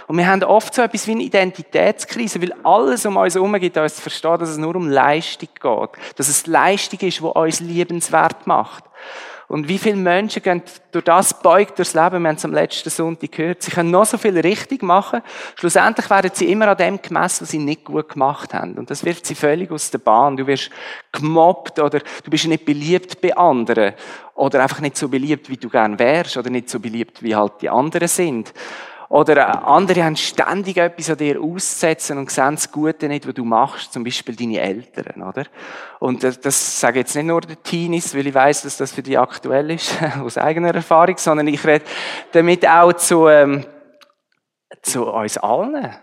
Und 0.06 0.16
wir 0.16 0.26
haben 0.26 0.42
oft 0.42 0.74
so 0.74 0.80
etwas 0.80 1.06
wie 1.06 1.12
eine 1.12 1.22
Identitätskrise, 1.22 2.40
weil 2.40 2.54
alles 2.64 3.04
um 3.04 3.16
uns 3.16 3.34
herum 3.34 3.52
gibt 3.54 3.76
uns 3.76 3.96
zu 3.96 4.02
verstehen, 4.02 4.38
dass 4.38 4.48
es 4.48 4.56
nur 4.56 4.74
um 4.74 4.88
Leistung 4.88 5.50
geht. 5.52 5.90
Dass 6.16 6.28
es 6.28 6.46
Leistung 6.46 7.00
ist, 7.00 7.18
die 7.18 7.24
uns 7.24 7.60
liebenswert 7.60 8.46
macht. 8.46 8.84
Und 9.48 9.66
wie 9.66 9.78
viele 9.78 9.96
Menschen 9.96 10.42
gehen 10.42 10.62
durch 10.92 11.06
das 11.06 11.40
beugt 11.40 11.78
durchs 11.78 11.94
Leben, 11.94 12.22
wir 12.22 12.28
haben 12.28 12.36
es 12.36 12.44
am 12.44 12.52
letzten 12.52 12.90
Sonntag 12.90 13.32
gehört, 13.32 13.62
sie 13.62 13.70
können 13.70 13.90
noch 13.90 14.04
so 14.04 14.18
viel 14.18 14.38
richtig 14.38 14.82
machen, 14.82 15.22
schlussendlich 15.56 16.10
werden 16.10 16.30
sie 16.34 16.52
immer 16.52 16.68
an 16.68 16.76
dem 16.76 17.00
gemessen, 17.00 17.42
was 17.42 17.50
sie 17.50 17.58
nicht 17.58 17.84
gut 17.84 18.10
gemacht 18.10 18.52
haben. 18.52 18.74
Und 18.74 18.90
das 18.90 19.04
wirft 19.06 19.24
sie 19.24 19.34
völlig 19.34 19.70
aus 19.70 19.90
der 19.90 19.98
Bahn. 19.98 20.36
Du 20.36 20.46
wirst 20.46 20.70
gemobbt 21.12 21.78
oder 21.78 22.00
du 22.00 22.30
bist 22.30 22.46
nicht 22.46 22.66
beliebt 22.66 23.22
bei 23.22 23.34
anderen 23.34 23.94
oder 24.34 24.62
einfach 24.62 24.80
nicht 24.80 24.98
so 24.98 25.08
beliebt, 25.08 25.48
wie 25.48 25.56
du 25.56 25.70
gern 25.70 25.98
wärst 25.98 26.36
oder 26.36 26.50
nicht 26.50 26.68
so 26.68 26.78
beliebt, 26.78 27.22
wie 27.22 27.34
halt 27.34 27.54
die 27.62 27.70
anderen 27.70 28.08
sind. 28.08 28.52
Oder 29.10 29.66
andere 29.66 30.04
haben 30.04 30.16
ständig 30.16 30.76
etwas 30.76 31.08
an 31.08 31.16
dir 31.16 31.40
auszusetzen 31.40 32.18
und 32.18 32.30
sehen 32.30 32.56
das 32.56 32.70
Gute 32.70 33.08
nicht, 33.08 33.26
was 33.26 33.32
du 33.32 33.44
machst, 33.44 33.92
zum 33.92 34.04
Beispiel 34.04 34.36
deine 34.36 34.60
Eltern, 34.60 35.22
oder? 35.22 35.44
Und 35.98 36.22
das, 36.22 36.80
sage 36.80 36.98
ich 36.98 37.06
jetzt 37.06 37.16
nicht 37.16 37.24
nur 37.24 37.40
den 37.40 37.62
Teenies, 37.62 38.14
weil 38.14 38.26
ich 38.26 38.34
weiß, 38.34 38.62
dass 38.62 38.76
das 38.76 38.92
für 38.92 39.02
die 39.02 39.16
aktuell 39.16 39.70
ist, 39.70 39.94
aus 40.20 40.36
eigener 40.36 40.74
Erfahrung, 40.74 41.16
sondern 41.16 41.48
ich 41.48 41.64
rede 41.66 41.86
damit 42.32 42.68
auch 42.68 42.92
zu, 42.92 43.28
ähm, 43.28 43.64
zu 44.82 45.06
uns 45.06 45.38
allen. 45.38 45.96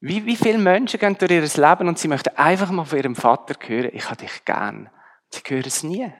Wie, 0.00 0.24
wie 0.24 0.36
viele 0.36 0.58
Menschen 0.58 1.00
gehen 1.00 1.18
durch 1.18 1.30
ihr 1.30 1.42
Leben 1.42 1.88
und 1.88 1.98
sie 1.98 2.08
möchten 2.08 2.34
einfach 2.36 2.70
mal 2.70 2.84
von 2.84 2.98
ihrem 2.98 3.16
Vater 3.16 3.54
hören, 3.66 3.90
ich 3.92 4.06
habe 4.06 4.16
dich 4.16 4.44
gern. 4.46 4.88
Sie 5.28 5.42
hören 5.46 5.64
es 5.66 5.82
nie. 5.82 6.10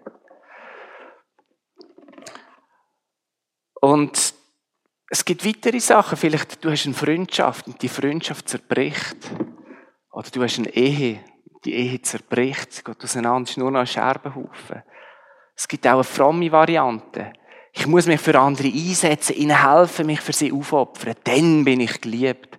Und 3.81 4.35
es 5.11 5.25
gibt 5.25 5.47
weitere 5.47 5.81
Sachen. 5.81 6.19
Vielleicht 6.19 6.65
du 6.65 6.71
hast 6.71 6.85
eine 6.87 6.95
Freundschaft 6.95 7.67
und 7.67 7.81
die 7.81 7.89
Freundschaft 7.89 8.49
zerbricht. 8.49 9.17
Oder 10.13 10.29
du 10.31 10.43
hast 10.43 10.59
eine 10.59 10.75
Ehe, 10.75 11.21
die 11.65 11.75
Ehe 11.75 12.03
zerbricht, 12.03 12.73
sie 12.73 12.83
geht 12.83 13.03
auseinander, 13.03 13.49
ist 13.49 13.57
nur 13.57 13.71
noch 13.71 13.81
ein 13.81 13.87
Scherbenhaufen. 13.87 14.83
Es 15.57 15.67
gibt 15.67 15.87
auch 15.87 15.95
eine 15.95 16.05
fromme 16.05 16.51
Variante. 16.53 17.33
Ich 17.73 17.87
muss 17.87 18.07
mich 18.07 18.21
für 18.21 18.39
andere 18.39 18.69
einsetzen, 18.69 19.37
ihnen 19.37 19.63
helfen, 19.63 20.07
mich 20.07 20.21
für 20.21 20.33
sie 20.33 20.53
aufopfern. 20.53 21.15
Dann 21.25 21.65
bin 21.65 21.81
ich 21.81 22.01
geliebt. 22.01 22.59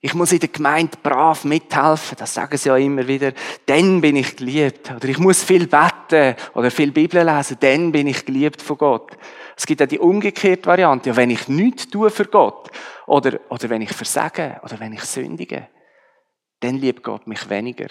Ich 0.00 0.14
muss 0.14 0.32
in 0.32 0.40
der 0.40 0.48
Gemeinde 0.48 0.98
brav 1.00 1.44
mithelfen, 1.44 2.16
das 2.18 2.34
sagen 2.34 2.56
sie 2.56 2.68
ja 2.68 2.76
immer 2.76 3.06
wieder. 3.06 3.32
Dann 3.66 4.00
bin 4.00 4.16
ich 4.16 4.36
geliebt. 4.36 4.90
Oder 4.90 5.08
ich 5.08 5.18
muss 5.18 5.44
viel 5.44 5.68
beten 5.68 6.34
oder 6.54 6.70
viel 6.70 6.90
Bibel 6.90 7.24
lesen, 7.24 7.56
dann 7.60 7.92
bin 7.92 8.08
ich 8.08 8.26
geliebt 8.26 8.60
von 8.60 8.78
Gott. 8.78 9.16
Es 9.56 9.66
gibt 9.66 9.82
auch 9.82 9.86
die 9.86 9.98
umgekehrte 9.98 10.66
Variante. 10.66 11.10
Ja, 11.10 11.16
wenn 11.16 11.30
ich 11.30 11.48
nichts 11.48 11.88
tue 11.88 12.10
für 12.10 12.26
Gott, 12.26 12.70
oder, 13.06 13.38
oder 13.48 13.70
wenn 13.70 13.82
ich 13.82 13.92
versage, 13.92 14.60
oder 14.62 14.78
wenn 14.80 14.92
ich 14.92 15.02
sündige, 15.02 15.68
dann 16.60 16.76
liebt 16.76 17.02
Gott 17.02 17.26
mich 17.26 17.48
weniger. 17.48 17.88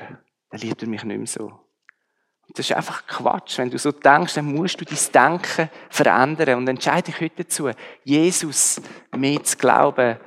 Dann 0.50 0.60
liebt 0.60 0.82
er 0.82 0.88
mich 0.88 1.04
nicht 1.04 1.18
mehr 1.18 1.28
so. 1.28 1.46
Und 1.46 2.58
das 2.58 2.70
ist 2.70 2.76
einfach 2.76 3.06
Quatsch. 3.08 3.58
Wenn 3.58 3.70
du 3.70 3.78
so 3.78 3.92
denkst, 3.92 4.34
dann 4.34 4.54
musst 4.54 4.80
du 4.82 4.86
dein 4.86 5.40
Denken 5.40 5.70
verändern. 5.90 6.58
Und 6.58 6.68
entscheide 6.68 7.12
dich 7.12 7.22
heute 7.22 7.44
dazu, 7.44 7.70
Jesus 8.04 8.82
mehr 9.16 9.44
zu 9.44 9.58
glauben, 9.58 10.18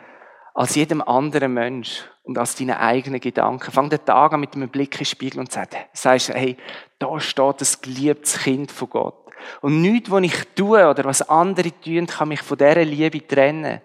als 0.54 0.76
jedem 0.76 1.02
anderen 1.02 1.52
Mensch 1.52 2.04
und 2.22 2.38
als 2.38 2.54
deine 2.56 2.80
eigenen 2.80 3.20
Gedanken. 3.20 3.70
Fang 3.70 3.90
den 3.90 4.04
Tag 4.04 4.32
an 4.32 4.40
mit 4.40 4.54
einem 4.54 4.68
Blick 4.68 4.94
in 4.94 4.98
den 4.98 5.04
Spiegel 5.04 5.40
und 5.40 5.52
sag, 5.52 5.68
sagst, 5.92 6.30
hey, 6.30 6.56
da 6.98 7.18
steht 7.20 7.60
das 7.60 7.80
geliebtes 7.80 8.38
Kind 8.38 8.70
von 8.70 8.88
Gott. 8.88 9.23
Und 9.60 9.80
nichts, 9.80 10.10
was 10.10 10.22
ich 10.22 10.44
tue 10.54 10.88
oder 10.88 11.04
was 11.04 11.28
andere 11.28 11.70
tun, 11.80 12.06
kann 12.06 12.28
mich 12.28 12.42
von 12.42 12.58
dieser 12.58 12.84
Liebe 12.84 13.26
trennen. 13.26 13.80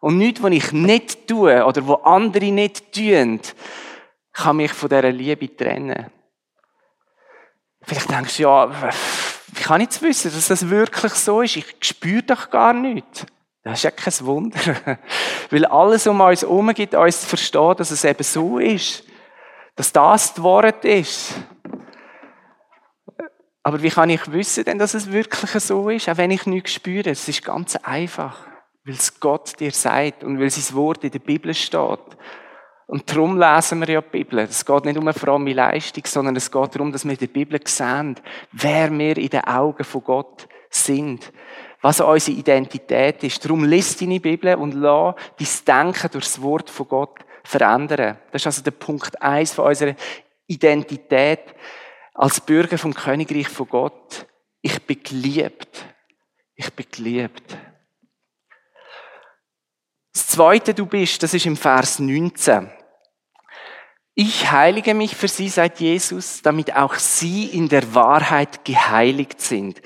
Und 0.00 0.18
nichts, 0.18 0.42
was 0.42 0.52
ich 0.52 0.72
nicht 0.72 1.28
tue 1.28 1.64
oder 1.64 1.86
was 1.86 2.04
andere 2.04 2.50
nicht 2.50 2.92
tun, 2.92 3.40
kann 4.32 4.56
mich 4.56 4.72
von 4.72 4.88
dieser 4.88 5.12
Liebe 5.12 5.56
trennen. 5.56 6.10
Vielleicht 7.82 8.10
denkst 8.10 8.36
du, 8.36 8.42
ja, 8.42 8.70
wie 9.52 9.62
kann 9.62 9.80
ich 9.80 9.86
jetzt 9.86 10.02
wissen, 10.02 10.32
dass 10.32 10.48
das 10.48 10.68
wirklich 10.70 11.12
so 11.14 11.42
ist? 11.42 11.56
Ich 11.56 11.76
spüre 11.80 12.22
doch 12.22 12.50
gar 12.50 12.72
nichts. 12.72 13.26
Das 13.62 13.78
ist 13.78 13.84
ja 13.84 13.90
kein 13.90 14.26
Wunder. 14.26 14.58
Weil 15.50 15.66
alles 15.66 16.06
um 16.06 16.20
uns 16.20 16.42
herum 16.42 16.72
gibt 16.74 16.94
uns 16.94 17.20
zu 17.20 17.26
verstehen, 17.28 17.74
dass 17.76 17.90
es 17.90 18.04
eben 18.04 18.24
so 18.24 18.58
ist. 18.58 19.04
Dass 19.76 19.92
das 19.92 20.34
das 20.34 20.42
Wort 20.42 20.84
ist. 20.84 21.34
Aber 23.62 23.82
wie 23.82 23.90
kann 23.90 24.10
ich 24.10 24.32
wissen 24.32 24.64
denn, 24.64 24.78
dass 24.78 24.94
es 24.94 25.12
wirklich 25.12 25.50
so 25.62 25.88
ist, 25.88 26.08
auch 26.08 26.16
wenn 26.16 26.32
ich 26.32 26.46
nichts 26.46 26.72
spüre? 26.72 27.10
Es 27.10 27.28
ist 27.28 27.44
ganz 27.44 27.76
einfach, 27.76 28.36
weil 28.84 28.94
es 28.94 29.20
Gott 29.20 29.58
dir 29.60 29.70
sagt 29.70 30.24
und 30.24 30.40
weil 30.40 30.50
sein 30.50 30.76
Wort 30.76 31.04
in 31.04 31.12
der 31.12 31.20
Bibel 31.20 31.54
steht. 31.54 32.00
Und 32.86 33.10
darum 33.10 33.38
lesen 33.38 33.80
wir 33.80 33.88
ja 33.88 34.00
die 34.02 34.10
Bibel. 34.10 34.40
Es 34.40 34.66
geht 34.66 34.84
nicht 34.84 34.98
um 34.98 35.04
eine 35.06 35.14
fromme 35.14 35.52
Leistung, 35.52 36.04
sondern 36.06 36.36
es 36.36 36.50
geht 36.50 36.74
darum, 36.74 36.90
dass 36.92 37.04
wir 37.04 37.12
in 37.12 37.18
der 37.18 37.26
Bibel 37.28 37.60
sehen, 37.64 38.16
wer 38.50 38.90
wir 38.90 39.16
in 39.16 39.28
den 39.28 39.44
Augen 39.44 39.84
von 39.84 40.04
Gott 40.04 40.48
sind. 40.68 41.32
Was 41.80 42.00
unsere 42.00 42.36
Identität 42.36 43.22
ist. 43.24 43.44
Darum 43.44 43.64
liest 43.64 44.00
deine 44.00 44.20
Bibel 44.20 44.56
und 44.56 44.74
lass 44.74 45.14
dein 45.64 45.84
Denken 45.84 46.10
durch 46.12 46.24
das 46.24 46.42
Wort 46.42 46.68
von 46.68 46.88
Gott 46.88 47.18
verändern. 47.44 48.18
Das 48.30 48.42
ist 48.42 48.46
also 48.46 48.62
der 48.62 48.72
Punkt 48.72 49.20
eins 49.22 49.52
von 49.52 49.66
unserer 49.66 49.94
Identität 50.46 51.54
als 52.14 52.40
Bürger 52.40 52.78
vom 52.78 52.94
Königreich 52.94 53.48
von 53.48 53.68
Gott, 53.68 54.26
ich 54.60 54.80
bin 54.82 55.02
geliebt. 55.02 55.86
Ich 56.54 56.72
bin 56.72 56.86
geliebt. 56.90 57.56
Das 60.12 60.26
zweite 60.26 60.74
du 60.74 60.86
bist, 60.86 61.22
das 61.22 61.34
ist 61.34 61.46
im 61.46 61.56
Vers 61.56 61.98
19. 61.98 62.70
Ich 64.14 64.50
heilige 64.50 64.92
mich 64.92 65.16
für 65.16 65.28
sie, 65.28 65.48
sagt 65.48 65.80
Jesus, 65.80 66.42
damit 66.42 66.76
auch 66.76 66.94
sie 66.94 67.46
in 67.46 67.70
der 67.70 67.94
Wahrheit 67.94 68.64
geheiligt 68.64 69.40
sind. 69.40 69.80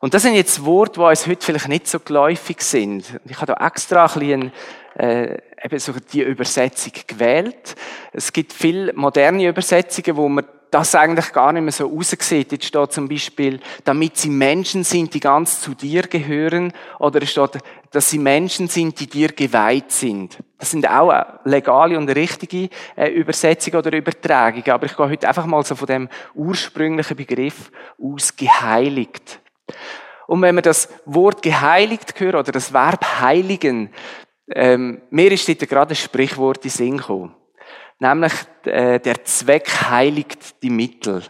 Und 0.00 0.14
das 0.14 0.22
sind 0.22 0.34
jetzt 0.34 0.64
Worte, 0.64 0.94
die 0.94 1.00
uns 1.00 1.26
heute 1.26 1.44
vielleicht 1.44 1.68
nicht 1.68 1.86
so 1.86 2.00
geläufig 2.00 2.62
sind. 2.62 3.20
Ich 3.26 3.36
habe 3.36 3.52
da 3.54 3.66
extra 3.66 4.06
ein 4.06 4.12
bisschen 4.18 4.52
äh, 4.94 5.38
eben 5.62 5.78
so 5.78 5.92
die 5.92 6.22
Übersetzung 6.22 6.94
gewählt. 7.06 7.76
Es 8.14 8.32
gibt 8.32 8.54
viele 8.54 8.94
moderne 8.94 9.46
Übersetzungen, 9.46 10.16
wo 10.16 10.26
man 10.30 10.46
das 10.70 10.94
eigentlich 10.94 11.32
gar 11.32 11.52
nicht 11.52 11.62
mehr 11.62 11.72
so 11.72 11.90
aussieht. 11.96 12.52
Jetzt 12.52 12.66
steht 12.66 12.92
zum 12.92 13.08
Beispiel, 13.08 13.60
damit 13.84 14.16
sie 14.16 14.30
Menschen 14.30 14.84
sind, 14.84 15.12
die 15.14 15.20
ganz 15.20 15.60
zu 15.60 15.74
dir 15.74 16.02
gehören, 16.02 16.72
oder 16.98 17.22
es 17.22 17.30
steht, 17.30 17.58
dass 17.90 18.10
sie 18.10 18.18
Menschen 18.18 18.68
sind, 18.68 19.00
die 19.00 19.06
dir 19.06 19.32
geweiht 19.32 19.90
sind. 19.90 20.38
Das 20.58 20.70
sind 20.70 20.88
auch 20.88 21.12
legale 21.44 21.98
und 21.98 22.08
richtige 22.08 22.68
äh, 22.96 23.08
Übersetzungen 23.08 23.78
oder 23.78 23.96
Übertragungen, 23.96 24.70
aber 24.70 24.86
ich 24.86 24.96
gehe 24.96 25.08
heute 25.08 25.28
einfach 25.28 25.46
mal 25.46 25.64
so 25.64 25.74
von 25.74 25.86
dem 25.86 26.08
ursprünglichen 26.34 27.16
Begriff 27.16 27.70
aus 27.98 28.36
geheiligt. 28.36 29.40
Und 30.26 30.42
wenn 30.42 30.54
wir 30.54 30.62
das 30.62 30.88
Wort 31.06 31.42
geheiligt 31.42 32.18
hören 32.20 32.36
oder 32.36 32.52
das 32.52 32.72
Verb 32.72 33.04
heiligen, 33.20 33.90
ähm, 34.52 35.02
mir 35.10 35.32
ist 35.32 35.48
dort 35.48 35.68
gerade 35.68 35.94
ein 35.94 35.96
Sprichwort 35.96 36.64
in 36.64 36.70
Sinn 36.70 36.98
gekommen. 36.98 37.34
Nämlich, 38.00 38.32
äh, 38.64 38.98
der 38.98 39.24
Zweck 39.24 39.68
heiligt 39.90 40.62
die 40.62 40.70
Mittel. 40.70 41.22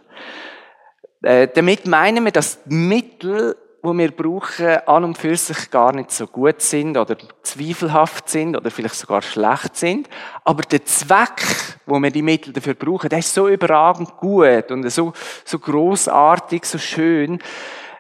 Äh, 1.21 1.49
damit 1.53 1.85
meinen 1.87 2.25
wir, 2.25 2.31
dass 2.31 2.63
die 2.65 2.75
Mittel, 2.75 3.57
die 3.83 3.89
wir 3.89 4.13
brauchen, 4.13 4.69
an 4.87 5.03
und 5.03 5.19
für 5.19 5.35
sich 5.37 5.69
gar 5.73 5.93
nicht 5.93 6.13
so 6.13 6.29
gut 6.29 6.63
sind 6.63 6.97
oder 6.97 7.17
zweifelhaft 7.43 8.29
sind 8.29 8.57
oder 8.57 8.71
vielleicht 8.71 8.95
sogar 8.95 9.21
schlecht 9.21 9.77
sind. 9.77 10.09
Aber 10.45 10.63
der 10.63 10.85
Zweck, 10.85 11.45
wo 11.87 11.99
wir 11.99 12.13
die 12.13 12.23
Mittel 12.23 12.53
dafür 12.53 12.75
brauchen, 12.75 13.09
der 13.09 13.19
ist 13.19 13.35
so 13.35 13.49
überragend 13.49 14.17
gut 14.19 14.71
und 14.71 14.89
so, 14.91 15.13
so 15.45 15.59
großartig, 15.59 16.65
so 16.65 16.79
schön, 16.79 17.41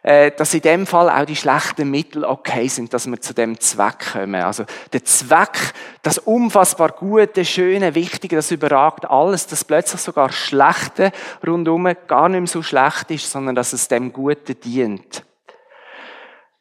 dass 0.03 0.55
in 0.55 0.63
dem 0.63 0.87
Fall 0.87 1.11
auch 1.11 1.27
die 1.27 1.37
schlechten 1.37 1.91
Mittel 1.91 2.25
okay 2.25 2.69
sind, 2.69 2.95
dass 2.95 3.07
wir 3.07 3.21
zu 3.21 3.35
dem 3.35 3.61
Zweck 3.61 4.13
kommen. 4.13 4.43
Also 4.43 4.65
der 4.93 5.05
Zweck, 5.05 5.75
das 6.03 6.19
unfassbar 6.19 6.93
Gute, 6.93 7.45
Schöne, 7.45 7.95
Wichtige, 7.95 8.37
das 8.37 8.51
überragt 8.51 9.05
alles, 9.11 9.47
dass 9.47 9.65
plötzlich 9.65 10.01
sogar 10.01 10.33
Schlechte 10.33 11.13
rundum 11.47 11.89
gar 12.07 12.29
nicht 12.29 12.41
mehr 12.41 12.47
so 12.47 12.63
schlecht 12.63 13.11
ist, 13.11 13.31
sondern 13.31 13.55
dass 13.55 13.73
es 13.73 13.89
dem 13.89 14.13
Guten 14.13 14.59
dient. 14.61 15.25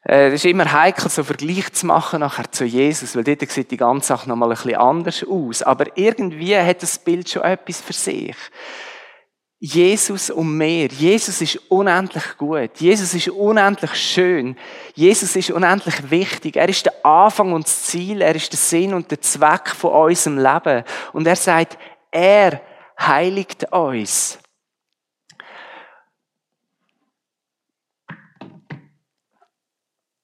Es 0.02 0.12
äh, 0.12 0.34
ist 0.34 0.44
immer 0.46 0.72
heikel, 0.72 1.10
so 1.10 1.22
Vergleich 1.22 1.72
zu 1.74 1.86
machen 1.86 2.20
nachher 2.20 2.50
zu 2.50 2.64
Jesus, 2.64 3.14
weil 3.14 3.24
dort 3.24 3.48
sieht 3.50 3.70
die 3.70 3.76
ganze 3.76 4.08
Sache 4.08 4.28
nochmal 4.28 4.48
ein 4.48 4.54
bisschen 4.54 4.76
anders 4.76 5.24
aus. 5.28 5.62
Aber 5.62 5.86
irgendwie 5.94 6.56
hat 6.56 6.82
das 6.82 6.98
Bild 6.98 7.28
schon 7.28 7.42
etwas 7.42 7.82
für 7.82 7.92
sich. 7.92 8.36
Jesus 9.62 10.30
und 10.30 10.56
mehr. 10.56 10.88
Jesus 10.88 11.42
ist 11.42 11.56
unendlich 11.70 12.38
gut. 12.38 12.78
Jesus 12.78 13.12
ist 13.12 13.28
unendlich 13.28 13.94
schön. 13.94 14.56
Jesus 14.94 15.36
ist 15.36 15.50
unendlich 15.50 16.10
wichtig. 16.10 16.56
Er 16.56 16.66
ist 16.66 16.86
der 16.86 17.04
Anfang 17.04 17.52
und 17.52 17.66
das 17.66 17.82
Ziel. 17.84 18.22
Er 18.22 18.34
ist 18.34 18.50
der 18.50 18.58
Sinn 18.58 18.94
und 18.94 19.10
der 19.10 19.20
Zweck 19.20 19.68
von 19.68 19.92
unserem 19.92 20.38
Leben. 20.38 20.82
Und 21.12 21.26
er 21.26 21.36
sagt, 21.36 21.76
er 22.10 22.62
heiligt 22.98 23.70
uns. 23.70 24.38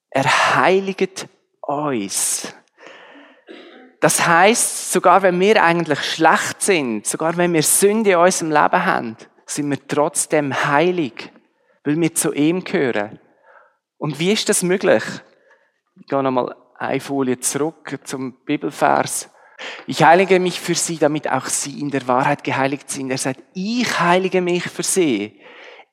Er 0.08 0.56
heiligt 0.56 1.28
uns. 1.60 2.54
Das 4.00 4.26
heißt, 4.26 4.92
sogar 4.92 5.22
wenn 5.22 5.40
wir 5.40 5.62
eigentlich 5.62 6.00
schlecht 6.02 6.62
sind, 6.62 7.06
sogar 7.06 7.36
wenn 7.36 7.52
wir 7.52 7.62
Sünde 7.62 8.12
in 8.12 8.16
unserem 8.16 8.50
Leben 8.50 8.84
haben, 8.84 9.16
sind 9.46 9.70
wir 9.70 9.86
trotzdem 9.86 10.52
heilig, 10.66 11.32
weil 11.84 11.98
wir 12.00 12.14
zu 12.14 12.32
ihm 12.32 12.62
gehören. 12.62 13.18
Und 13.98 14.18
wie 14.18 14.32
ist 14.32 14.48
das 14.48 14.62
möglich? 14.62 15.02
Ich 15.98 16.06
gehe 16.08 16.22
nochmal 16.22 16.54
eine 16.78 17.00
Folie 17.00 17.40
zurück 17.40 17.98
zum 18.04 18.44
Bibelvers. 18.44 19.30
Ich 19.86 20.02
heilige 20.04 20.38
mich 20.38 20.60
für 20.60 20.74
sie, 20.74 20.98
damit 20.98 21.30
auch 21.30 21.46
sie 21.46 21.80
in 21.80 21.90
der 21.90 22.06
Wahrheit 22.06 22.44
geheiligt 22.44 22.90
sind. 22.90 23.10
Er 23.10 23.18
sagt, 23.18 23.42
ich 23.54 23.98
heilige 23.98 24.42
mich 24.42 24.64
für 24.64 24.82
sie. 24.82 25.40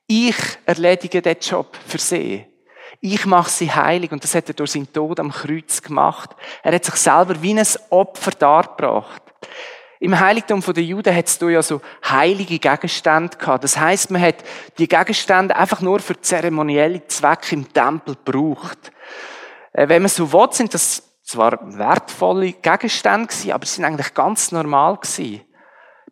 Ich 0.08 0.36
erledige 0.66 1.22
den 1.22 1.38
Job 1.39 1.78
für 1.88 1.98
sie. 1.98 2.46
Ich 3.06 3.26
mache 3.26 3.50
sie 3.50 3.70
heilig. 3.70 4.13
Und 4.13 4.24
das 4.24 4.34
hat 4.34 4.48
er 4.48 4.54
durch 4.54 4.72
seinen 4.72 4.92
Tod 4.94 5.20
am 5.20 5.30
Kreuz 5.30 5.82
gemacht. 5.82 6.30
Er 6.63 6.74
hat 6.74 6.86
sich 6.86 6.96
selber 6.96 7.42
wie 7.42 7.54
ein 7.54 7.68
Opfer 7.89 8.32
dargebracht. 8.32 9.22
Im 10.00 10.18
Heiligtum 10.18 10.62
der 10.62 10.84
Juden 10.84 11.13
hat 11.13 11.28
es 11.28 11.38
ja 11.42 11.62
so 11.62 11.82
heilige 12.06 12.60
Gegenstände 12.60 13.38
gehabt. 13.38 13.66
Das 13.66 13.78
heißt, 13.78 14.10
man 14.10 14.22
hat 14.22 14.38
die 14.78 14.88
Gegenstände 14.88 15.54
einfach 15.54 15.82
nur 15.82 16.00
für 16.00 16.20
zeremonielle 16.22 17.06
Zwecke 17.08 17.56
im 17.56 17.74
Tempel 17.74 18.16
gebraucht. 18.16 18.94
Äh, 19.74 19.89
wenn 19.89 20.02
man 20.02 20.10
so 20.10 20.32
will, 20.32 20.48
sind 20.52 20.74
das 20.74 21.04
zwar 21.24 21.60
wertvolle 21.78 22.54
Gegenstände 22.54 23.28
gewesen, 23.28 23.52
aber 23.52 23.66
sie 23.66 23.76
sind 23.76 23.86
eigentlich 23.86 24.13
ganz 24.13 24.54
normal 24.54 24.96
gewesen. 24.96 25.42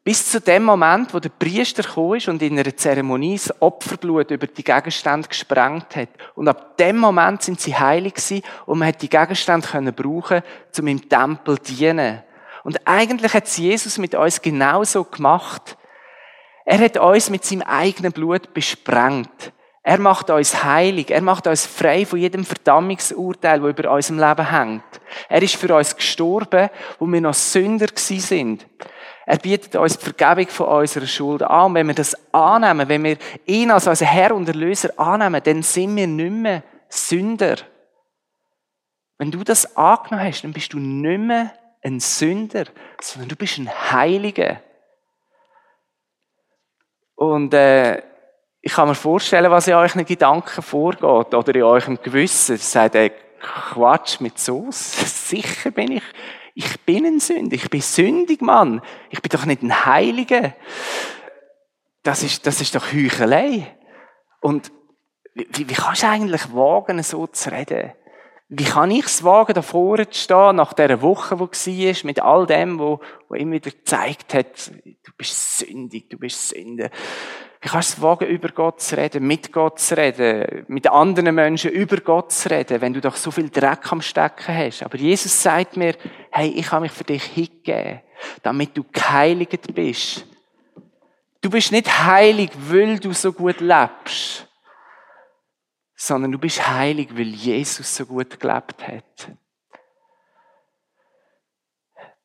Bis 0.03 0.31
zu 0.31 0.41
dem 0.41 0.63
Moment, 0.63 1.13
wo 1.13 1.19
der 1.19 1.29
Priester 1.29 1.83
gekommen 1.83 2.17
ist 2.17 2.27
und 2.27 2.41
in 2.41 2.57
einer 2.57 2.75
Zeremonie 2.75 3.35
das 3.35 3.61
Opferblut 3.61 4.31
über 4.31 4.47
die 4.47 4.63
Gegenstände 4.63 5.27
gesprengt 5.27 5.95
hat. 5.95 6.09
Und 6.33 6.47
ab 6.47 6.75
dem 6.77 6.97
Moment 6.97 7.43
sind 7.43 7.61
sie 7.61 7.75
heilig 7.75 8.15
gewesen 8.15 8.41
und 8.65 8.79
man 8.79 8.87
hat 8.87 9.03
die 9.03 9.09
Gegenstände 9.09 9.91
brauchen, 9.91 10.41
um 10.79 10.87
im 10.87 11.07
Tempel 11.07 11.61
zu 11.61 11.75
dienen. 11.75 12.23
Und 12.63 12.79
eigentlich 12.87 13.31
hat 13.31 13.47
Jesus 13.47 13.99
mit 13.99 14.15
uns 14.15 14.41
genauso 14.41 15.03
gemacht. 15.03 15.77
Er 16.65 16.79
hat 16.79 16.97
uns 16.97 17.29
mit 17.29 17.45
seinem 17.45 17.61
eigenen 17.61 18.11
Blut 18.11 18.55
besprengt. 18.55 19.53
Er 19.83 19.99
macht 19.99 20.31
uns 20.31 20.63
heilig. 20.63 21.11
Er 21.11 21.21
macht 21.21 21.45
uns 21.45 21.67
frei 21.67 22.07
von 22.07 22.19
jedem 22.19 22.45
Verdammungsurteil, 22.45 23.59
das 23.59 23.69
über 23.69 23.91
unserem 23.91 24.19
Leben 24.19 24.49
hängt. 24.49 25.01
Er 25.29 25.41
ist 25.43 25.55
für 25.55 25.75
uns 25.75 25.95
gestorben, 25.95 26.69
wo 26.97 27.05
wir 27.05 27.21
noch 27.21 27.33
Sünder 27.35 27.87
sind. 27.95 28.65
Er 29.31 29.37
bietet 29.37 29.77
uns 29.77 29.97
die 29.97 30.03
Vergebung 30.03 30.49
von 30.49 30.67
unserer 30.67 31.05
Schuld 31.05 31.41
an. 31.41 31.67
Und 31.67 31.75
wenn 31.75 31.87
wir 31.87 31.93
das 31.93 32.17
annehmen, 32.33 32.89
wenn 32.89 33.01
wir 33.01 33.17
ihn 33.45 33.71
als 33.71 33.87
unseren 33.87 34.09
Herr 34.09 34.35
und 34.35 34.45
Erlöser 34.45 34.89
annehmen, 34.99 35.41
dann 35.41 35.63
sind 35.63 35.95
wir 35.95 36.05
nicht 36.05 36.31
mehr 36.33 36.63
Sünder. 36.89 37.55
Wenn 39.17 39.31
du 39.31 39.41
das 39.45 39.77
angenommen 39.77 40.27
hast, 40.27 40.41
dann 40.41 40.51
bist 40.51 40.73
du 40.73 40.79
nicht 40.79 41.17
mehr 41.17 41.53
ein 41.81 42.01
Sünder, 42.01 42.65
sondern 42.99 43.29
du 43.29 43.37
bist 43.37 43.57
ein 43.57 43.69
Heiliger. 43.69 44.59
Und 47.15 47.53
äh, 47.53 48.03
ich 48.59 48.73
kann 48.73 48.89
mir 48.89 48.95
vorstellen, 48.95 49.49
was 49.49 49.65
in 49.65 49.75
euren 49.75 50.03
Gedanken 50.03 50.61
vorgeht 50.61 51.33
oder 51.33 51.55
in 51.55 51.63
eurem 51.63 52.01
Gewissen. 52.01 52.57
Sagt, 52.57 52.95
ey, 52.95 53.13
Quatsch 53.39 54.19
mit 54.19 54.37
Soße. 54.37 55.05
Sicher 55.05 55.71
bin 55.71 55.93
ich 55.93 56.03
ich 56.53 56.81
bin 56.81 57.05
ein 57.05 57.19
Sünder, 57.19 57.55
ich 57.55 57.69
bin 57.69 57.81
sündig, 57.81 58.41
Mann. 58.41 58.81
Ich 59.09 59.21
bin 59.21 59.29
doch 59.29 59.45
nicht 59.45 59.61
ein 59.61 59.85
Heiliger. 59.85 60.53
Das 62.03 62.23
ist, 62.23 62.45
das 62.47 62.61
ist 62.61 62.75
doch 62.75 62.91
Heuchelei. 62.91 63.77
Und 64.41 64.71
wie, 65.33 65.69
wie 65.69 65.73
kannst 65.73 66.03
du 66.03 66.07
eigentlich 66.07 66.53
wagen, 66.53 67.01
so 67.03 67.27
zu 67.27 67.51
reden? 67.51 67.93
Wie 68.49 68.65
kann 68.65 68.91
ich 68.91 69.05
es 69.05 69.23
wagen, 69.23 69.53
da 69.53 69.61
vorne 69.61 70.09
zu 70.09 70.19
stehen, 70.19 70.57
nach 70.57 70.73
dieser 70.73 71.01
Woche, 71.01 71.35
die 71.37 71.87
war, 71.87 72.05
mit 72.05 72.21
all 72.21 72.45
dem, 72.45 72.79
wo, 72.79 72.99
wo 73.29 73.35
immer 73.35 73.53
wieder 73.53 73.71
gezeigt 73.71 74.33
hat, 74.33 74.67
du 74.67 75.11
bist 75.17 75.59
sündig, 75.59 76.09
du 76.09 76.17
bist 76.17 76.49
Sünder. 76.49 76.89
Wie 77.63 77.69
kannst 77.69 77.93
du 77.93 77.97
es 77.97 78.01
wagen, 78.01 78.27
über 78.27 78.49
Gott 78.49 78.81
zu 78.81 78.97
reden, 78.97 79.27
mit 79.27 79.53
Gott 79.53 79.79
zu 79.79 79.95
reden, 79.95 80.65
mit 80.67 80.87
anderen 80.87 81.35
Menschen 81.35 81.69
über 81.69 81.97
Gott 81.97 82.31
zu 82.31 82.49
reden, 82.49 82.81
wenn 82.81 82.93
du 82.93 83.01
doch 83.01 83.15
so 83.15 83.29
viel 83.29 83.51
Dreck 83.51 83.91
am 83.91 84.01
Stecken 84.01 84.55
hast? 84.55 84.81
Aber 84.81 84.97
Jesus 84.97 85.43
sagt 85.43 85.77
mir, 85.77 85.95
hey, 86.31 86.49
ich 86.49 86.71
habe 86.71 86.81
mich 86.81 86.91
für 86.91 87.03
dich 87.03 87.23
hingegeben, 87.23 88.01
damit 88.41 88.75
du 88.75 88.83
geheiligt 88.91 89.73
bist. 89.75 90.25
Du 91.39 91.51
bist 91.51 91.71
nicht 91.71 92.03
heilig, 92.03 92.49
weil 92.55 92.97
du 92.99 93.13
so 93.13 93.31
gut 93.31 93.59
lebst, 93.59 94.47
sondern 95.95 96.31
du 96.31 96.39
bist 96.39 96.67
heilig, 96.67 97.09
weil 97.11 97.27
Jesus 97.27 97.95
so 97.95 98.07
gut 98.07 98.39
gelebt 98.39 98.87
hat. 98.87 99.31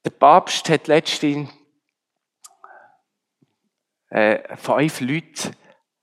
Der 0.02 0.10
Papst 0.10 0.70
hat 0.70 0.86
letztens 0.86 1.50
äh, 4.10 4.56
fünf 4.56 5.00
Leute 5.00 5.50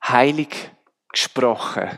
heilig 0.03 0.71
gesprochen. 1.11 1.89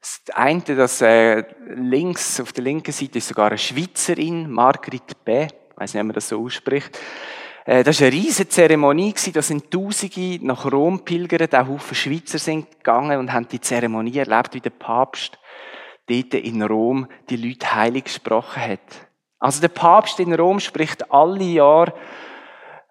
Das 0.00 0.22
eine, 0.34 0.62
das 0.62 1.02
äh, 1.02 1.44
links, 1.74 2.40
auf 2.40 2.52
der 2.52 2.64
linken 2.64 2.92
Seite 2.92 3.18
ist 3.18 3.28
sogar 3.28 3.48
eine 3.48 3.58
Schweizerin, 3.58 4.50
Margrit 4.50 5.24
B., 5.24 5.44
ich 5.44 5.76
weiß 5.76 5.94
nicht, 5.94 6.00
ob 6.00 6.06
man 6.06 6.14
das 6.14 6.28
so 6.28 6.44
ausspricht. 6.44 6.98
Äh, 7.64 7.84
das 7.84 8.00
war 8.00 8.08
eine 8.08 8.16
riesige 8.16 8.48
Zeremonie, 8.48 9.14
da 9.32 9.42
sind 9.42 9.70
Tausende 9.70 10.38
nach 10.42 10.70
Rom 10.70 11.04
pilgert, 11.04 11.54
auch 11.54 11.68
Haufen 11.68 11.94
Schweizer 11.94 12.38
sind 12.38 12.70
gegangen 12.70 13.18
und 13.18 13.32
haben 13.32 13.48
die 13.48 13.60
Zeremonie 13.60 14.18
erlebt, 14.18 14.54
wie 14.54 14.60
der 14.60 14.70
Papst 14.70 15.38
dort 16.06 16.34
in 16.34 16.62
Rom 16.62 17.06
die 17.28 17.36
Leute 17.36 17.74
heilig 17.74 18.04
gesprochen 18.04 18.62
hat. 18.62 19.08
Also 19.38 19.60
der 19.60 19.68
Papst 19.68 20.20
in 20.20 20.34
Rom 20.34 20.60
spricht 20.60 21.10
alle 21.10 21.44
Jahre 21.44 21.94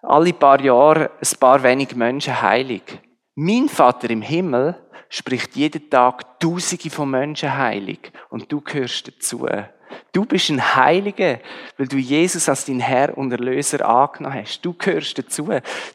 alle 0.02 0.34
paar 0.34 0.62
Jahre 0.62 1.12
ein 1.20 1.40
paar 1.40 1.62
wenig 1.64 1.96
Menschen 1.96 2.42
heilig. 2.42 2.84
Mein 3.36 3.70
Vater 3.70 4.10
im 4.10 4.22
Himmel 4.22 4.76
spricht 5.10 5.56
jeden 5.56 5.90
Tag 5.90 6.40
Tausende 6.40 6.90
von 6.90 7.10
Menschen 7.10 7.58
heilig 7.58 8.12
und 8.30 8.52
du 8.52 8.62
gehörst 8.62 9.08
dazu. 9.08 9.48
Du 10.12 10.26
bist 10.26 10.50
ein 10.50 10.76
Heiliger, 10.76 11.40
weil 11.78 11.88
du 11.88 11.98
Jesus 11.98 12.50
als 12.50 12.66
dein 12.66 12.80
Herr 12.80 13.16
und 13.18 13.32
Erlöser 13.32 13.88
angenommen 13.88 14.42
hast. 14.42 14.62
Du 14.62 14.74
gehörst 14.74 15.18
dazu. 15.18 15.50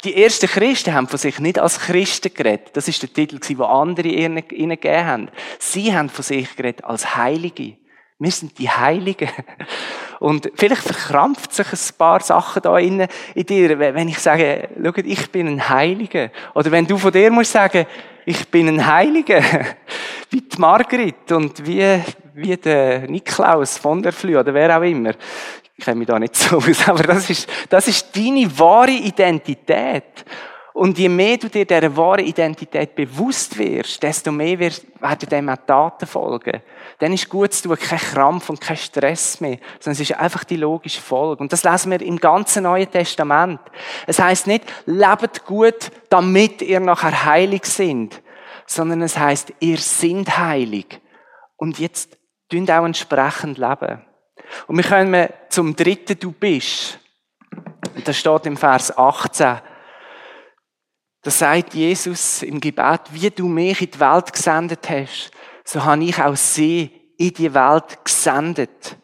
Die 0.05 0.23
ersten 0.23 0.47
Christen 0.47 0.95
haben 0.95 1.09
von 1.09 1.19
sich 1.19 1.39
nicht 1.41 1.59
als 1.59 1.81
Christen 1.81 2.33
geredet. 2.33 2.71
Das 2.75 2.87
ist 2.87 3.03
der 3.03 3.13
Titel, 3.13 3.39
den 3.39 3.61
andere 3.61 4.09
ihnen 4.09 4.47
gegeben 4.49 5.07
haben. 5.07 5.29
Sie 5.59 5.95
haben 5.95 6.09
von 6.09 6.23
sich 6.23 6.55
geredet 6.55 6.85
als 6.85 7.17
Heilige. 7.17 7.77
Wir 8.19 8.31
sind 8.31 8.59
die 8.59 8.71
Heiligen. 8.71 9.29
Und 10.21 10.51
vielleicht 10.55 10.83
verkrampft 10.83 11.53
sich 11.53 11.67
ein 11.73 11.99
paar 11.99 12.21
Sachen 12.21 12.63
da 12.63 12.79
in, 12.79 13.07
dir, 13.35 13.79
wenn 13.79 14.09
ich 14.09 14.19
sage, 14.19 14.69
schau, 14.83 14.93
ich 14.97 15.31
bin 15.31 15.49
ein 15.49 15.69
Heiliger. 15.69 16.31
Oder 16.55 16.71
wenn 16.71 16.87
du 16.87 16.97
von 16.97 17.13
dir 17.13 17.31
musst 17.31 17.53
sagen, 17.53 17.87
Ich 18.27 18.49
bin 18.49 18.69
ein 18.69 18.87
Heiliger. 18.87 19.43
Wie 20.31 20.41
die 20.41 20.59
Margrit 20.59 21.31
und 21.31 21.65
wie, 21.65 22.01
wie 22.35 22.57
der 22.57 23.01
Niklaus 23.09 23.79
von 23.79 24.03
der 24.03 24.13
Flü 24.13 24.37
oder 24.37 24.53
wer 24.53 24.77
auch 24.77 24.83
immer. 24.83 25.13
Ich 25.77 25.85
kenne 25.85 25.99
mich 25.99 26.09
da 26.09 26.19
nicht 26.19 26.35
so 26.35 26.57
aus, 26.57 26.67
aber 26.89 27.03
das 27.05 27.31
ist, 27.31 27.49
das 27.69 27.87
ist 27.87 28.17
deine 28.17 28.59
wahre 28.59 28.91
Identität. 28.91 30.25
Und 30.75 30.99
je 30.99 31.09
mehr 31.09 31.37
du 31.37 31.49
dir 31.49 31.65
dieser 31.65 31.97
wahren 31.97 32.27
Identität 32.27 32.97
bewusst 32.97 33.57
wirst, 33.57 34.03
desto 34.03 34.33
mehr 34.33 34.59
werden 34.59 35.29
dem 35.31 35.49
auch 35.49 35.57
Taten 35.65 36.05
folgen. 36.05 36.63
Dann 36.99 37.13
ist 37.13 37.29
gut 37.29 37.53
zu 37.53 37.69
tun, 37.69 37.79
kein 37.79 38.01
Krampf 38.01 38.51
und 38.51 38.61
kein 38.61 38.77
Stress 38.77 39.41
mehr, 39.41 39.59
sondern 39.79 39.93
es 39.93 40.11
ist 40.11 40.19
einfach 40.19 40.43
die 40.43 40.57
logische 40.57 41.01
Folge. 41.01 41.45
Und 41.45 41.53
das 41.53 41.63
lesen 41.63 41.93
wir 41.93 42.03
im 42.03 42.19
ganzen 42.19 42.65
Neuen 42.65 42.91
Testament. 42.91 43.61
Es 44.09 44.19
heißt 44.19 44.49
nicht, 44.49 44.65
lebt 44.87 45.45
gut, 45.47 45.93
damit 46.09 46.61
ihr 46.61 46.81
nachher 46.81 47.25
heilig 47.25 47.67
sind, 47.67 48.21
sondern 48.67 49.03
es 49.03 49.17
heißt, 49.17 49.53
ihr 49.61 49.79
sind 49.79 50.37
heilig. 50.37 51.01
Und 51.57 51.79
jetzt 51.79 52.19
tun 52.51 52.69
auch 52.69 52.85
entsprechend 52.85 53.59
leben. 53.59 54.05
Und 54.67 54.77
wir 54.77 54.85
kommen 54.85 55.29
zum 55.51 55.77
dritten 55.77 56.19
Du 56.19 56.33
bist. 56.33 56.99
Und 57.95 58.09
das 58.09 58.19
steht 58.19 58.47
im 58.47 58.57
Vers 58.57 58.99
18. 58.99 59.61
Da 61.25 61.31
sagt 61.31 61.73
Jesus 61.73 62.43
im 62.43 62.61
Gebet, 62.61 63.01
wie 63.11 63.31
du 63.31 63.49
mich 63.49 63.81
in 63.81 63.91
die 63.91 63.99
Welt 63.99 64.31
gesendet 64.31 64.87
hast, 64.91 65.31
so 65.65 65.83
habe 65.83 66.05
ich 66.05 66.19
auch 66.19 66.37
sie 66.37 66.91
in 67.17 67.33
die 67.33 67.55
Welt 67.55 68.05
gesendet. 68.05 68.99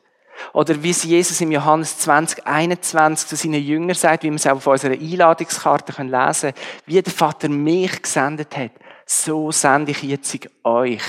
Oder 0.53 0.83
wie 0.83 0.91
es 0.91 1.03
Jesus 1.03 1.41
im 1.41 1.51
Johannes 1.51 1.97
20, 1.97 2.47
21 2.47 3.27
zu 3.27 3.37
seinen 3.37 3.63
Jüngern 3.63 3.95
sagt, 3.95 4.23
wie 4.23 4.29
wir 4.29 4.37
es 4.37 4.47
auch 4.47 4.57
auf 4.57 4.67
unserer 4.67 4.93
Einladungskarte 4.93 5.93
lesen 6.03 6.53
können, 6.53 6.67
wie 6.85 7.01
der 7.01 7.13
Vater 7.13 7.49
mich 7.49 8.03
gesendet 8.03 8.55
hat, 8.55 8.73
so 9.07 9.51
sende 9.51 9.93
ich 9.93 10.03
jetzt 10.03 10.39
euch. 10.63 11.03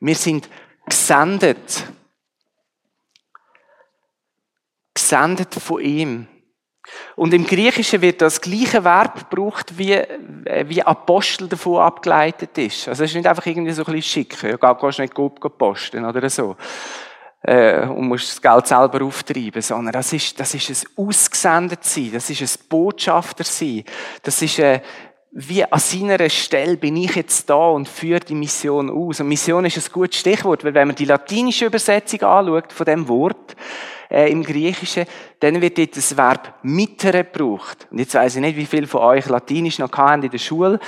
Wir 0.00 0.16
sind 0.16 0.48
gesendet. 0.84 1.84
Gesendet 4.94 5.54
von 5.54 5.80
ihm. 5.80 6.26
Und 7.16 7.32
im 7.32 7.46
Griechischen 7.46 8.02
wird 8.02 8.20
das 8.20 8.40
gleiche 8.40 8.84
Verb 8.84 9.30
gebraucht, 9.30 9.78
wie, 9.78 9.92
äh, 9.92 10.64
wie 10.68 10.82
Apostel 10.82 11.48
davon 11.48 11.78
abgeleitet 11.78 12.56
ist. 12.58 12.88
Also 12.88 13.04
es 13.04 13.10
ist 13.10 13.16
nicht 13.16 13.26
einfach 13.26 13.46
irgendwie 13.46 13.72
so 13.72 13.84
ein 13.84 13.92
bisschen 13.92 14.02
schicken. 14.02 14.58
Ja, 14.60 14.72
gehst 14.74 14.98
nicht 14.98 15.14
gut 15.14 15.40
posten 15.58 16.04
oder 16.04 16.28
so. 16.28 16.56
Äh, 17.42 17.86
und 17.86 18.08
musst 18.08 18.30
das 18.30 18.40
Geld 18.40 18.66
selber 18.66 19.04
auftreiben, 19.04 19.60
sondern 19.60 19.92
das 19.92 20.12
ist, 20.14 20.38
das 20.40 20.54
ist 20.54 20.70
ein 20.70 21.04
ausgesendet 21.06 21.84
sein, 21.84 22.10
das 22.14 22.30
ist 22.30 22.40
ein 22.40 22.68
Botschafter 22.70 23.44
sein, 23.44 23.84
das 24.22 24.40
ist 24.40 24.58
ein, 24.60 24.76
äh, 24.76 24.80
wie 25.36 25.64
an 25.64 25.80
seiner 25.80 26.28
Stelle 26.28 26.76
bin 26.76 26.96
ich 26.96 27.16
jetzt 27.16 27.50
da 27.50 27.70
und 27.70 27.88
führe 27.88 28.20
die 28.20 28.36
Mission 28.36 28.88
aus. 28.88 29.18
Und 29.18 29.26
Mission 29.26 29.64
ist 29.64 29.76
ein 29.76 29.92
gutes 29.92 30.20
Stichwort, 30.20 30.62
weil 30.62 30.74
wenn 30.74 30.86
man 30.86 30.94
die 30.94 31.06
latinische 31.06 31.66
Übersetzung 31.66 32.22
anschaut 32.22 32.72
von 32.72 32.86
dem 32.86 33.08
Wort, 33.08 33.56
äh, 34.10 34.30
im 34.30 34.44
Griechischen, 34.44 35.06
dann 35.40 35.60
wird 35.60 35.76
dort 35.76 35.96
das 35.96 36.16
Verb 36.16 36.54
mittere 36.62 37.24
gebraucht. 37.24 37.88
Und 37.90 37.98
jetzt 37.98 38.14
weiss 38.14 38.36
ich 38.36 38.40
nicht, 38.40 38.56
wie 38.56 38.66
viele 38.66 38.86
von 38.86 39.00
euch 39.00 39.28
Latinisch 39.28 39.80
noch 39.80 39.90
haben 39.92 40.22
in 40.22 40.30
der 40.30 40.38
Schule, 40.38 40.78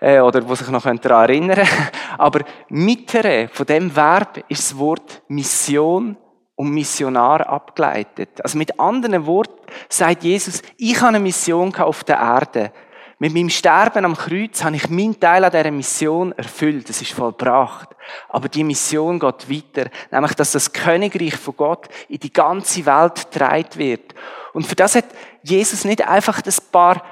äh, 0.00 0.20
oder 0.20 0.48
wo 0.48 0.54
sich 0.54 0.68
noch 0.68 0.82
daran 0.82 1.28
erinnern. 1.28 1.68
Aber 2.18 2.40
mittere, 2.70 3.50
von 3.52 3.66
dem 3.66 3.94
Verb 3.94 4.42
ist 4.48 4.70
das 4.70 4.78
Wort 4.78 5.22
Mission 5.28 6.16
und 6.56 6.70
Missionar 6.70 7.46
abgeleitet. 7.46 8.42
Also 8.42 8.56
mit 8.56 8.80
anderen 8.80 9.26
Worten 9.26 9.60
sagt 9.90 10.24
Jesus, 10.24 10.62
ich 10.78 10.96
habe 11.00 11.08
eine 11.08 11.20
Mission 11.20 11.74
auf 11.74 12.04
der 12.04 12.16
Erde. 12.16 12.72
Mit 13.22 13.34
meinem 13.34 13.50
Sterben 13.50 14.06
am 14.06 14.16
Kreuz 14.16 14.64
habe 14.64 14.76
ich 14.76 14.88
meinen 14.88 15.20
Teil 15.20 15.44
an 15.44 15.50
dieser 15.50 15.70
Mission 15.70 16.32
erfüllt. 16.32 16.88
Es 16.88 17.02
ist 17.02 17.12
vollbracht. 17.12 17.90
Aber 18.30 18.48
die 18.48 18.64
Mission 18.64 19.18
geht 19.18 19.50
weiter. 19.50 19.90
Nämlich, 20.10 20.32
dass 20.32 20.52
das 20.52 20.72
Königreich 20.72 21.36
von 21.36 21.54
Gott 21.54 21.88
in 22.08 22.18
die 22.18 22.32
ganze 22.32 22.86
Welt 22.86 23.30
getragen 23.30 23.76
wird. 23.76 24.14
Und 24.54 24.66
für 24.66 24.74
das 24.74 24.94
hat 24.94 25.04
Jesus 25.42 25.84
nicht 25.84 26.08
einfach 26.08 26.40
ein 26.42 26.54
paar 26.72 27.04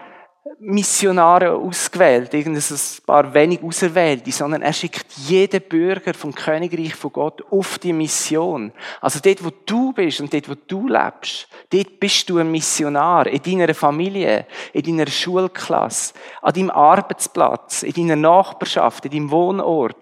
Missionare 0.60 1.52
ausgewählt, 1.52 2.34
irgendein 2.34 2.64
paar 3.06 3.32
wenig 3.32 3.62
Auserwählte, 3.62 4.32
sondern 4.32 4.62
er 4.62 4.72
schickt 4.72 5.06
jeden 5.12 5.60
Bürger 5.60 6.12
vom 6.14 6.34
Königreich 6.34 6.94
von 6.96 7.12
Gott 7.12 7.44
auf 7.50 7.78
die 7.78 7.92
Mission. 7.92 8.72
Also 9.00 9.20
dort, 9.22 9.44
wo 9.44 9.50
du 9.66 9.92
bist 9.92 10.20
und 10.20 10.34
dort, 10.34 10.48
wo 10.48 10.54
du 10.66 10.88
lebst, 10.88 11.48
dort 11.70 12.00
bist 12.00 12.28
du 12.28 12.38
ein 12.38 12.50
Missionar. 12.50 13.28
In 13.28 13.42
deiner 13.42 13.72
Familie, 13.72 14.46
in 14.72 14.82
deiner 14.82 15.08
Schulklasse, 15.08 16.14
an 16.42 16.52
deinem 16.52 16.70
Arbeitsplatz, 16.70 17.84
in 17.84 17.92
deiner 17.92 18.16
Nachbarschaft, 18.16 19.04
in 19.04 19.12
deinem 19.12 19.30
Wohnort, 19.30 19.96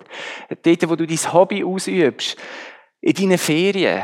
dort, 0.62 0.88
wo 0.88 0.96
du 0.96 1.06
dein 1.06 1.32
Hobby 1.34 1.64
ausübst, 1.64 2.36
in 3.02 3.14
deinen 3.14 3.38
Ferien. 3.38 4.02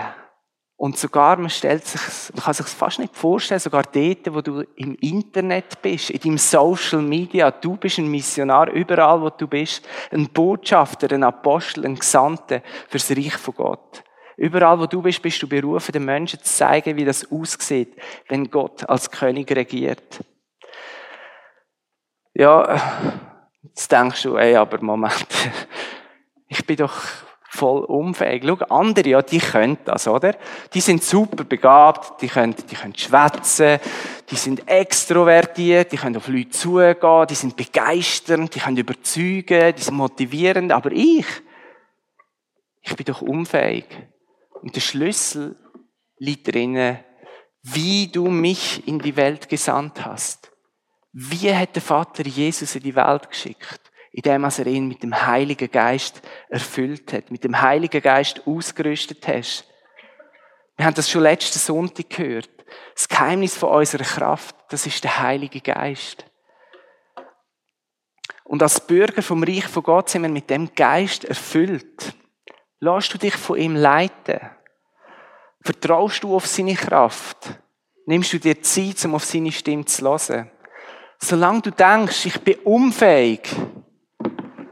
Und 0.76 0.98
sogar, 0.98 1.36
man 1.36 1.50
stellt 1.50 1.84
sich, 1.84 2.34
man 2.34 2.42
kann 2.42 2.54
sich 2.54 2.66
fast 2.66 2.98
nicht 2.98 3.14
vorstellen, 3.14 3.60
sogar 3.60 3.84
dort, 3.84 4.34
wo 4.34 4.40
du 4.40 4.62
im 4.74 4.96
Internet 4.96 5.80
bist, 5.80 6.10
in 6.10 6.20
deinem 6.20 6.38
Social 6.38 7.02
Media, 7.02 7.50
du 7.50 7.76
bist 7.76 7.98
ein 7.98 8.08
Missionar, 8.08 8.68
überall, 8.70 9.20
wo 9.20 9.30
du 9.30 9.46
bist, 9.46 9.86
ein 10.10 10.28
Botschafter, 10.28 11.12
ein 11.12 11.22
Apostel, 11.22 11.84
ein 11.84 11.94
Gesandter 11.94 12.62
fürs 12.88 13.10
Reich 13.10 13.36
von 13.36 13.54
Gott. 13.54 14.02
Überall, 14.36 14.80
wo 14.80 14.86
du 14.86 15.02
bist, 15.02 15.22
bist 15.22 15.40
du 15.42 15.48
berufen, 15.48 15.92
den 15.92 16.04
Menschen 16.04 16.40
zu 16.40 16.52
zeigen, 16.52 16.96
wie 16.96 17.04
das 17.04 17.30
aussieht, 17.30 17.94
wenn 18.28 18.50
Gott 18.50 18.88
als 18.88 19.10
König 19.10 19.54
regiert. 19.54 20.20
Ja, 22.34 22.80
jetzt 23.62 23.92
denkst 23.92 24.22
du, 24.22 24.36
ey, 24.36 24.56
aber 24.56 24.82
Moment, 24.82 25.28
ich 26.48 26.66
bin 26.66 26.76
doch 26.76 26.96
voll 27.54 27.84
unfähig. 27.84 28.44
Schau, 28.46 28.54
andere, 28.70 29.10
ja, 29.10 29.22
die 29.22 29.38
können 29.38 29.76
das, 29.84 30.08
oder? 30.08 30.34
Die 30.72 30.80
sind 30.80 31.04
super 31.04 31.44
begabt, 31.44 32.22
die 32.22 32.28
können, 32.28 32.56
die 32.70 32.74
können 32.74 32.96
schwätzen, 32.96 33.78
die 34.30 34.36
sind 34.36 34.66
extrovertiert, 34.66 35.92
die 35.92 35.98
können 35.98 36.16
auf 36.16 36.28
Leute 36.28 36.48
zugehen, 36.48 37.26
die 37.28 37.34
sind 37.34 37.54
begeisternd, 37.54 38.54
die 38.54 38.60
können 38.60 38.78
überzeugen, 38.78 39.74
die 39.76 39.82
sind 39.82 39.96
motivierend, 39.96 40.72
aber 40.72 40.92
ich, 40.92 41.26
ich 42.80 42.96
bin 42.96 43.04
doch 43.04 43.20
unfähig. 43.20 43.84
Und 44.62 44.74
der 44.74 44.80
Schlüssel 44.80 45.56
liegt 46.16 46.52
drinnen, 46.52 47.00
wie 47.60 48.10
du 48.10 48.28
mich 48.28 48.88
in 48.88 48.98
die 48.98 49.14
Welt 49.14 49.50
gesandt 49.50 50.06
hast. 50.06 50.50
Wie 51.12 51.54
hat 51.54 51.74
der 51.74 51.82
Vater 51.82 52.26
Jesus 52.26 52.74
in 52.76 52.82
die 52.82 52.96
Welt 52.96 53.28
geschickt? 53.28 53.81
Indem 54.12 54.44
er 54.44 54.66
ihn 54.66 54.88
mit 54.88 55.02
dem 55.02 55.26
Heiligen 55.26 55.70
Geist 55.70 56.22
erfüllt 56.48 57.12
hat, 57.12 57.30
mit 57.30 57.44
dem 57.44 57.60
Heiligen 57.60 58.02
Geist 58.02 58.46
ausgerüstet 58.46 59.26
hast. 59.26 59.64
Wir 60.76 60.86
haben 60.86 60.94
das 60.94 61.10
schon 61.10 61.22
letzten 61.22 61.58
Sonntag 61.58 62.10
gehört. 62.10 62.50
Das 62.94 63.08
Geheimnis 63.08 63.56
von 63.56 63.70
unserer 63.70 64.04
Kraft, 64.04 64.54
das 64.68 64.86
ist 64.86 65.02
der 65.04 65.18
Heilige 65.18 65.60
Geist. 65.60 66.24
Und 68.44 68.62
als 68.62 68.86
Bürger 68.86 69.22
vom 69.22 69.42
Reich 69.42 69.66
von 69.66 69.82
Gott 69.82 70.10
sind 70.10 70.22
wir 70.22 70.28
mit 70.28 70.50
dem 70.50 70.74
Geist 70.74 71.24
erfüllt. 71.24 72.14
Lass 72.80 73.08
du 73.08 73.16
dich 73.16 73.34
von 73.34 73.58
ihm 73.58 73.76
leiten? 73.76 74.40
Vertraust 75.62 76.22
du 76.22 76.34
auf 76.34 76.46
seine 76.46 76.74
Kraft? 76.74 77.60
Nimmst 78.04 78.32
du 78.32 78.38
dir 78.38 78.60
Zeit, 78.60 79.02
um 79.04 79.14
auf 79.14 79.24
seine 79.24 79.52
Stimme 79.52 79.84
zu 79.84 80.04
hören? 80.04 80.50
Solange 81.18 81.62
du 81.62 81.70
denkst, 81.70 82.26
ich 82.26 82.40
bin 82.40 82.56
unfähig, 82.64 83.48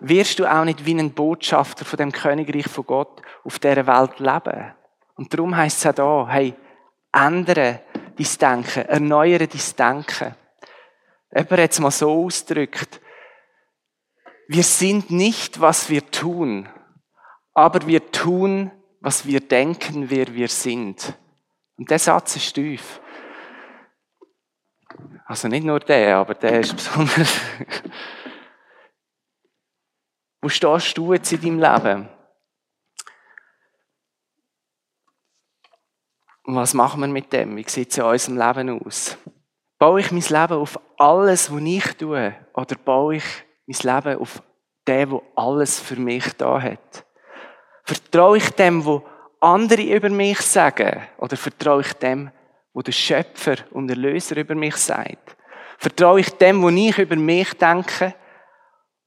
wirst 0.00 0.38
du 0.38 0.46
auch 0.46 0.64
nicht 0.64 0.84
wie 0.84 0.98
ein 0.98 1.12
Botschafter 1.12 1.84
von 1.84 1.96
dem 1.96 2.12
Königreich 2.12 2.68
von 2.68 2.86
Gott 2.86 3.22
auf 3.44 3.58
dieser 3.58 3.86
Welt 3.86 4.18
leben. 4.18 4.74
Und 5.14 5.32
darum 5.32 5.56
heißt 5.56 5.78
es 5.78 5.86
auch 5.86 6.26
da, 6.26 6.28
hey, 6.28 6.54
ändere 7.12 7.80
dein 8.16 8.38
Denken, 8.40 8.88
erneuere 8.88 9.46
dein 9.46 9.60
Denken. 9.78 10.34
Jemand 11.32 11.50
hat 11.62 11.70
es 11.72 11.80
mal 11.80 11.90
so 11.90 12.24
ausgedrückt, 12.24 13.00
wir 14.48 14.64
sind 14.64 15.10
nicht, 15.10 15.60
was 15.60 15.90
wir 15.90 16.10
tun, 16.10 16.68
aber 17.54 17.86
wir 17.86 18.10
tun, 18.10 18.72
was 19.00 19.24
wir 19.24 19.40
denken, 19.40 20.10
wer 20.10 20.34
wir 20.34 20.48
sind. 20.48 21.14
Und 21.76 21.88
der 21.88 22.00
Satz 22.00 22.34
ist 22.36 22.52
tief. 22.54 23.00
Also 25.24 25.46
nicht 25.46 25.64
nur 25.64 25.78
der, 25.78 26.16
aber 26.16 26.34
der 26.34 26.60
ist 26.60 26.74
besonders 26.74 27.40
wo 30.42 30.48
stehst 30.48 30.96
du 30.96 31.12
jetzt 31.12 31.32
in 31.32 31.40
deinem 31.40 31.58
Leben? 31.58 32.08
Und 36.44 36.56
was 36.56 36.74
machen 36.74 37.00
wir 37.00 37.08
mit 37.08 37.32
dem? 37.32 37.56
Wie 37.56 37.68
sieht 37.68 37.90
es 37.90 37.98
in 37.98 38.04
unserem 38.04 38.38
Leben 38.38 38.84
aus? 38.84 39.16
Baue 39.78 40.00
ich 40.00 40.10
mein 40.10 40.20
Leben 40.22 40.60
auf 40.60 40.80
alles, 40.98 41.52
was 41.52 41.62
ich 41.62 41.96
tue? 41.96 42.34
Oder 42.54 42.76
baue 42.76 43.16
ich 43.16 43.24
mein 43.66 43.94
Leben 43.94 44.20
auf 44.20 44.42
den, 44.86 45.10
der 45.10 45.22
alles 45.36 45.78
für 45.78 45.96
mich 45.96 46.32
da 46.34 46.60
hat? 46.60 47.04
Vertraue 47.84 48.38
ich 48.38 48.50
dem, 48.50 48.84
wo 48.84 49.06
andere 49.40 49.82
über 49.82 50.10
mich 50.10 50.40
sagen? 50.40 51.02
Oder 51.18 51.36
vertraue 51.36 51.82
ich 51.82 51.92
dem, 51.94 52.30
wo 52.72 52.82
der 52.82 52.92
Schöpfer 52.92 53.56
und 53.70 53.88
Erlöser 53.88 54.36
über 54.36 54.54
mich 54.54 54.76
sagt? 54.76 55.36
Vertraue 55.78 56.20
ich 56.20 56.30
dem, 56.30 56.62
wo 56.62 56.68
ich 56.68 56.98
über 56.98 57.16
mich 57.16 57.52
denke? 57.54 58.14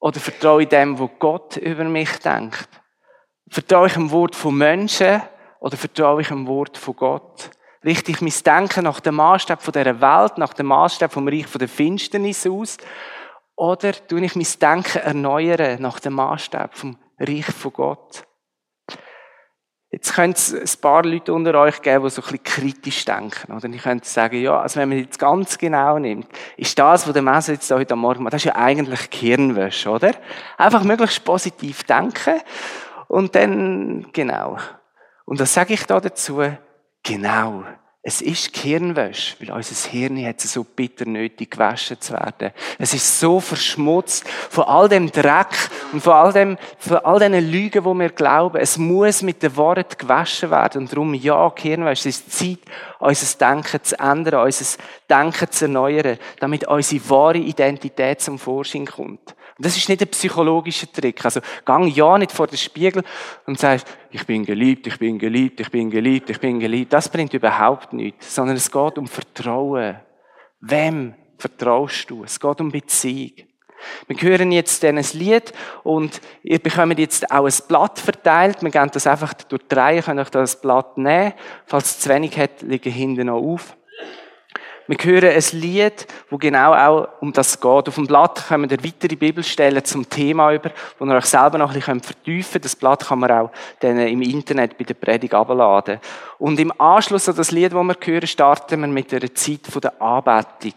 Oder 0.04 0.20
vertraue 0.20 0.64
ich 0.64 0.68
dem, 0.68 1.00
wo 1.00 1.08
Gott 1.08 1.56
über 1.56 1.86
mich 1.86 2.18
denkt? 2.18 2.68
Vertraue 3.50 3.88
ich 3.88 3.94
dem 3.94 4.12
Wort 4.12 4.36
von 4.36 4.54
Menschen 4.54 5.22
oder 5.62 5.78
vertraue 5.78 6.20
ich 6.20 6.28
dem 6.28 6.46
Wort 6.46 6.78
von 6.78 6.94
Gott? 6.98 7.52
Richte 7.86 8.12
ich 8.12 8.20
mein 8.20 8.34
Denken 8.46 8.84
nach 8.84 9.00
dem 9.00 9.16
Maßstab 9.16 9.64
dieser 9.64 10.02
Welt, 10.02 10.38
nach 10.38 10.54
dem 10.56 10.66
Maßstab 10.66 11.14
vom 11.14 11.30
Reich 11.30 11.46
der 11.54 11.70
Finsternis 11.70 12.46
aus? 12.46 12.76
Oder 13.56 13.94
tue 13.94 14.26
ich 14.26 14.36
mein 14.36 14.48
Denken 14.62 15.04
erneuern 15.04 15.82
nach 15.82 16.02
dem 16.02 16.16
Maßstab 16.16 16.78
vom 16.78 16.98
Reich 17.18 17.46
von 17.46 17.72
Gott? 17.72 18.26
Jetzt 19.94 20.16
könnte 20.16 20.40
es 20.40 20.76
ein 20.76 20.82
paar 20.82 21.04
Leute 21.04 21.32
unter 21.32 21.54
euch 21.54 21.80
geben, 21.84 22.04
die 22.04 22.10
so 22.10 22.24
ein 22.24 22.24
bisschen 22.24 22.44
kritisch 22.44 23.06
denken. 23.06 23.54
Oder 23.54 23.70
ich 23.70 23.84
könnte 23.84 24.08
sagen, 24.08 24.42
ja, 24.42 24.60
also 24.60 24.80
wenn 24.80 24.90
man 24.90 24.98
jetzt 24.98 25.20
ganz 25.20 25.56
genau 25.56 26.00
nimmt, 26.00 26.26
ist 26.58 26.80
das, 26.80 27.06
was 27.06 27.14
der 27.14 27.22
Messer 27.22 27.54
jetzt 27.54 27.70
heute 27.70 27.94
am 27.94 28.00
Morgen 28.00 28.24
macht, 28.24 28.34
das 28.34 28.42
ist 28.42 28.46
ja 28.46 28.56
eigentlich 28.56 29.12
Gehirnwäsche, 29.12 29.92
oder? 29.92 30.14
Einfach 30.58 30.84
möglichst 30.84 31.24
positiv 31.24 31.84
denken 31.84 32.42
und 33.08 33.36
dann, 33.36 34.08
genau. 34.14 34.58
Und 35.26 35.40
was 35.40 35.54
sage 35.54 35.76
ich 35.76 35.86
da 35.86 36.00
dazu? 36.00 36.42
Genau. 37.04 37.64
Es 38.06 38.22
ist 38.22 38.52
Gehirnwäsche, 38.52 39.38
weil 39.40 39.56
unser 39.56 39.90
Hirn 39.90 40.26
hat 40.26 40.42
so 40.42 40.66
bitter 40.66 41.06
nötig, 41.06 41.52
gewaschen 41.52 42.02
zu 42.02 42.12
werden. 42.12 42.52
Es 42.78 42.94
ist 42.94 43.18
so 43.18 43.40
verschmutzt 43.40 44.28
von 44.50 44.66
all 44.66 44.90
dem 44.90 45.10
Dreck 45.10 45.70
und 45.94 46.02
von 46.02 46.12
all 46.12 46.34
dem, 46.34 46.58
von 46.80 46.98
all 46.98 47.20
diesen 47.20 47.50
Lügen, 47.50 47.82
die 47.82 48.00
wir 48.00 48.10
glauben. 48.10 48.58
Es 48.58 48.78
muss 48.78 49.22
mit 49.22 49.42
den 49.42 49.56
Worten 49.56 49.98
gewaschen 49.98 50.52
werden. 50.52 50.82
Und 50.82 50.92
darum, 50.92 51.14
ja, 51.14 51.48
Gehirnwäsche, 51.48 52.10
es 52.10 52.18
ist 52.18 52.38
Zeit, 52.38 52.60
unser 53.00 53.38
Denken 53.38 53.82
zu 53.82 53.98
ändern, 53.98 54.44
unser 54.44 54.84
Denken 55.10 55.50
zu 55.50 55.64
erneuern, 55.64 56.18
damit 56.42 56.68
unsere 56.68 57.10
wahre 57.10 57.38
Identität 57.38 58.20
zum 58.20 58.38
Vorschein 58.38 58.86
kommt. 58.86 59.34
Und 59.58 59.66
das 59.66 59.78
ist 59.78 59.88
nicht 59.88 60.02
ein 60.02 60.08
psychologischer 60.08 60.92
Trick. 60.92 61.24
Also, 61.24 61.42
gang 61.64 61.88
ja 61.88 62.18
nicht 62.18 62.32
vor 62.32 62.48
den 62.48 62.58
Spiegel 62.58 63.04
und 63.46 63.60
sagst, 63.60 63.88
ich 64.10 64.26
bin 64.26 64.46
geliebt, 64.46 64.88
ich 64.88 64.98
bin 64.98 65.20
geliebt, 65.20 65.60
ich 65.60 65.70
bin 65.70 65.90
geliebt, 65.90 66.30
ich 66.30 66.40
bin 66.40 66.60
geliebt. 66.60 66.92
Das 66.92 67.10
bringt 67.10 67.34
überhaupt 67.34 67.94
nichts. 67.94 68.34
Sondern 68.34 68.56
es 68.56 68.72
geht 68.72 68.98
um 68.98 69.08
Vertrauen. 69.08 70.00
Wem 70.62 71.14
vertraust 71.38 72.10
du? 72.10 72.24
Es 72.24 72.40
geht 72.40 72.62
um 72.62 72.72
Beziehung. 72.72 73.48
Wir 74.08 74.18
hören 74.22 74.52
jetzt 74.52 74.84
ein 74.86 75.04
Lied 75.14 75.54
und 75.84 76.22
ihr 76.42 76.60
bekommt 76.60 77.00
jetzt 77.00 77.30
auch 77.32 77.46
ein 77.46 77.68
Blatt 77.68 78.00
verteilt. 78.00 78.62
Wir 78.62 78.72
gehen 78.72 78.90
das 78.94 79.08
einfach 79.08 79.34
durch 79.34 79.62
drei, 79.68 80.02
könnt 80.02 80.20
euch 80.20 80.30
das 80.30 80.62
Blatt 80.62 80.98
nehmen. 80.98 81.34
Falls 81.66 81.92
es 81.92 82.00
zu 82.00 82.10
wenig 82.10 82.38
hat, 82.38 82.62
liegen 82.62 82.92
hinten 82.92 83.28
noch 83.28 83.42
auf. 83.42 83.76
Wir 84.86 84.98
hören 84.98 85.30
ein 85.30 85.60
Lied, 85.60 86.08
wo 86.30 86.38
genau 86.38 86.74
auch 86.74 87.08
um 87.22 87.32
das 87.32 87.60
geht. 87.60 87.88
Auf 87.88 87.96
dem 87.96 88.06
Blatt 88.06 88.48
kommen 88.50 88.70
wir 88.70 88.84
weitere 88.84 89.16
Bibelstellen 89.16 89.84
zum 89.86 90.10
Thema 90.10 90.52
über, 90.54 90.72
wo 91.00 91.06
ihr 91.06 91.16
euch 91.16 91.26
selber 91.26 91.58
noch 91.58 91.70
ein 91.70 91.76
bisschen 91.76 92.02
vertiefen 92.02 92.52
könnt. 92.54 92.66
Das 92.66 92.76
Blatt 92.76 93.08
kann 93.08 93.20
man 93.20 93.32
auch 93.32 93.52
dann 93.80 93.98
im 94.00 94.22
Internet 94.22 94.78
bei 94.78 94.84
der 94.84 94.96
Predigt 94.96 95.34
abladen. 95.34 96.02
Und 96.38 96.60
im 96.60 96.74
Anschluss 96.82 97.30
an 97.30 97.36
das 97.36 97.52
Lied, 97.52 97.72
das 97.72 97.82
wir 97.82 97.96
hören, 98.04 98.28
starten 98.28 98.82
wir 98.82 98.88
mit 98.88 99.14
einer 99.14 99.34
Zeit 99.34 99.62
der 99.82 100.02
Anbetung. 100.02 100.74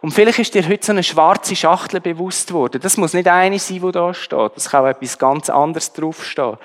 Und 0.00 0.12
vielleicht 0.12 0.38
ist 0.38 0.54
dir 0.54 0.66
heute 0.66 0.86
so 0.86 0.92
eine 0.92 1.02
schwarze 1.02 1.54
Schachtel 1.54 2.00
bewusst 2.00 2.52
worden. 2.52 2.80
Das 2.80 2.96
muss 2.96 3.12
nicht 3.12 3.28
eine 3.28 3.58
sein, 3.58 3.82
die 3.84 3.92
da 3.92 4.14
steht. 4.14 4.52
Das 4.56 4.70
kann 4.70 4.84
auch 4.84 4.88
etwas 4.88 5.18
ganz 5.18 5.50
anderes 5.50 5.92
draufstehen. 5.92 6.56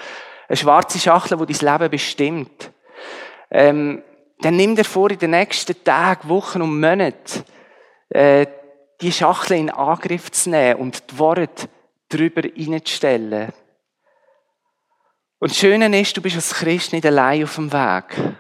Eine 0.48 0.58
schwarze 0.58 1.00
Schachtel, 1.00 1.46
die 1.46 1.54
dein 1.54 1.74
Leben 1.74 1.92
bestimmt. 1.92 2.72
Ähm, 3.50 4.02
dann 4.44 4.56
nimm 4.58 4.76
dir 4.76 4.84
vor, 4.84 5.10
in 5.10 5.20
den 5.20 5.32
nächsten 5.32 5.84
Tagen, 5.84 6.30
Wochen 6.30 6.62
und 6.62 6.80
Monaten 6.80 7.44
äh, 8.10 8.46
die 9.02 9.12
Schachtel 9.12 9.58
in 9.58 9.70
Angriff 9.70 10.32
zu 10.32 10.50
nehmen 10.50 10.80
und 10.80 11.12
die 11.12 11.18
Worte 11.18 11.70
darüber 12.10 12.44
reinzustellen. 12.44 13.52
Und 15.40 15.52
das 15.52 15.58
Schöne 15.58 16.00
ist, 16.00 16.16
du 16.16 16.22
bist 16.22 16.36
als 16.36 16.54
Christ 16.54 16.94
nicht 16.94 17.06
allein 17.06 17.44
auf 17.44 17.56
dem 17.56 17.72
Weg 17.74 18.36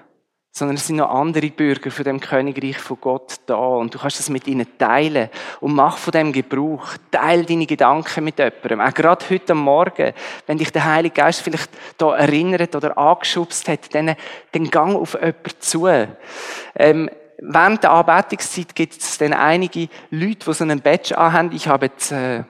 sondern 0.55 0.77
es 0.77 0.85
sind 0.85 0.97
noch 0.97 1.09
andere 1.09 1.49
Bürger 1.49 1.89
von 1.89 2.05
dem 2.05 2.19
Königreich 2.19 2.77
von 2.77 2.97
Gott 3.01 3.37
da 3.47 3.55
und 3.55 3.91
du 3.91 3.97
kannst 3.97 4.19
das 4.19 4.29
mit 4.29 4.47
ihnen 4.47 4.67
teilen 4.77 5.29
und 5.61 5.73
mach 5.73 5.97
von 5.97 6.11
dem 6.11 6.31
Gebrauch. 6.31 6.93
Teil 7.09 7.43
deine 7.43 7.65
Gedanken 7.65 8.23
mit 8.23 8.37
jemandem. 8.37 8.79
Auch 8.79 8.93
gerade 8.93 9.25
heute 9.31 9.55
Morgen, 9.55 10.13
wenn 10.45 10.59
dich 10.59 10.71
der 10.71 10.85
Heilige 10.85 11.15
Geist 11.15 11.41
vielleicht 11.41 11.71
da 11.97 12.15
erinnert 12.15 12.75
oder 12.75 12.95
angeschubst 12.95 13.67
hat, 13.67 13.95
dann, 13.95 14.15
dann 14.51 14.69
gang 14.69 14.95
auf 14.95 15.15
jemanden 15.15 15.59
zu. 15.59 15.87
Ähm, 16.75 17.09
während 17.39 17.81
der 17.81 17.91
Anbetungszeit 17.91 18.75
gibt 18.75 19.01
es 19.01 19.17
dann 19.17 19.33
einige 19.33 19.89
Leute, 20.11 20.45
die 20.45 20.53
so 20.53 20.63
einen 20.63 20.81
Badge 20.81 21.17
anhaben. 21.17 21.51
Ich 21.51 21.67
habe 21.67 21.87
jetzt, 21.87 22.11
äh, 22.11 22.43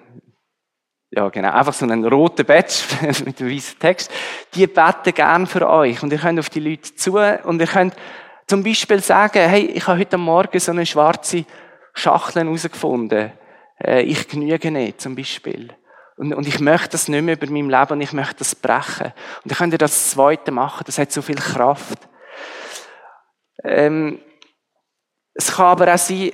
ja 1.15 1.29
genau, 1.29 1.51
einfach 1.51 1.73
so 1.73 1.85
einen 1.85 2.05
roten 2.05 2.45
Badge 2.45 2.73
mit 3.25 3.39
einem 3.39 3.51
weißen 3.51 3.79
Text, 3.79 4.11
die 4.55 4.65
beten 4.65 5.13
gern 5.13 5.45
für 5.45 5.69
euch 5.69 6.01
und 6.01 6.11
ihr 6.11 6.19
könnt 6.19 6.39
auf 6.39 6.49
die 6.49 6.59
Leute 6.59 6.95
zu 6.95 7.17
und 7.17 7.59
ihr 7.59 7.67
könnt 7.67 7.95
zum 8.47 8.63
Beispiel 8.63 8.99
sagen, 8.99 9.47
hey, 9.47 9.65
ich 9.65 9.87
habe 9.87 9.99
heute 9.99 10.17
Morgen 10.17 10.59
so 10.59 10.71
eine 10.71 10.85
schwarze 10.85 11.45
Schachtel 11.93 12.43
herausgefunden. 12.43 13.31
Äh, 13.79 14.01
ich 14.01 14.27
genüge 14.27 14.71
nicht, 14.71 15.01
zum 15.01 15.15
Beispiel. 15.15 15.73
Und, 16.17 16.33
und 16.33 16.47
ich 16.47 16.59
möchte 16.59 16.89
das 16.89 17.07
nicht 17.07 17.23
mehr 17.23 17.35
über 17.35 17.51
meinem 17.51 17.69
Leben 17.69 17.91
und 17.93 18.01
ich 18.01 18.13
möchte 18.13 18.39
das 18.39 18.55
brechen. 18.55 19.13
Und 19.43 19.51
dann 19.51 19.57
könnt 19.57 19.73
ihr 19.73 19.79
das 19.79 20.11
zweite 20.11 20.51
machen, 20.51 20.83
das 20.85 20.97
hat 20.97 21.11
so 21.11 21.21
viel 21.21 21.35
Kraft. 21.35 21.99
Ähm, 23.63 24.19
es 25.33 25.55
kann 25.55 25.67
aber 25.67 25.93
auch 25.93 25.97
sein, 25.97 26.31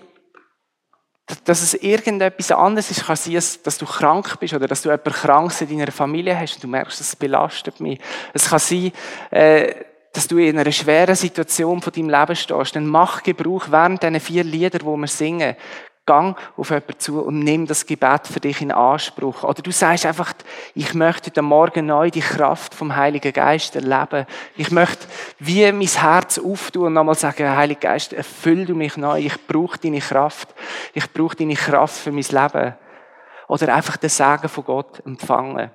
dass 1.44 1.62
es 1.62 1.74
irgendetwas 1.76 2.52
anderes 2.52 2.92
ist, 2.92 3.06
kann 3.06 3.16
sein, 3.16 3.42
dass 3.64 3.78
du 3.78 3.86
krank 3.86 4.40
bist 4.40 4.54
oder 4.54 4.68
dass 4.68 4.82
du 4.82 4.90
jemanden 4.90 5.14
krank 5.14 5.62
in 5.62 5.78
deiner 5.78 5.92
Familie 5.92 6.38
hast 6.38 6.56
und 6.56 6.64
du 6.64 6.68
merkst, 6.68 7.00
das 7.00 7.16
belastet 7.16 7.80
mich. 7.80 8.00
Es 8.34 8.50
kann 8.50 8.60
sein, 8.60 8.92
äh, 9.32 9.74
dass 10.14 10.28
du 10.28 10.38
in 10.38 10.58
einer 10.58 10.72
schweren 10.72 11.16
Situation 11.16 11.82
von 11.82 11.94
deinem 11.94 12.10
Leben 12.10 12.36
stehst. 12.36 12.76
Dann 12.76 12.88
mach 12.88 13.22
Gebrauch 13.22 13.68
während 13.70 14.02
diesen 14.02 14.20
vier 14.20 14.44
Lieder, 14.44 14.80
wo 14.84 14.98
wir 14.98 15.08
singen. 15.08 15.56
Gang 16.10 16.36
auf 16.58 16.72
jemanden 16.72 16.98
zu 16.98 17.22
und 17.22 17.38
nimm 17.38 17.68
das 17.68 17.86
Gebet 17.86 18.26
für 18.26 18.40
dich 18.40 18.64
in 18.64 18.72
Anspruch. 18.72 19.44
Oder 19.44 19.62
du 19.62 19.72
sagst 19.72 20.08
einfach, 20.08 20.34
ich 20.74 20.96
möchte 20.96 21.30
heute 21.30 21.44
Morgen 21.44 21.86
neu 21.86 22.10
die 22.10 22.22
Kraft 22.22 22.74
vom 22.74 22.96
Heiligen 22.96 23.32
Geist 23.32 23.76
erleben. 23.76 24.26
Ich 24.56 24.72
möchte 24.72 25.06
wie 25.38 25.72
mein 25.72 25.86
Herz 25.86 26.40
auftun 26.40 26.88
und 26.88 26.94
nochmal 26.94 27.14
sagen, 27.14 27.56
Heiliger 27.56 27.92
Geist, 27.92 28.14
erfüll 28.14 28.66
du 28.66 28.74
mich 28.74 28.98
neu. 28.98 29.20
Ich 29.20 29.46
brauche 29.46 29.78
deine 29.78 30.00
Kraft. 30.00 30.50
Ich 30.96 31.14
brauche 31.14 31.36
deine 31.36 31.54
Kraft 31.54 31.98
für 31.98 32.12
mein 32.12 32.24
Leben. 32.24 32.74
Oder 33.48 33.76
einfach 33.76 33.98
den 33.98 34.10
Segen 34.10 34.50
von 34.50 34.64
Gott 34.64 35.06
empfangen. 35.06 35.70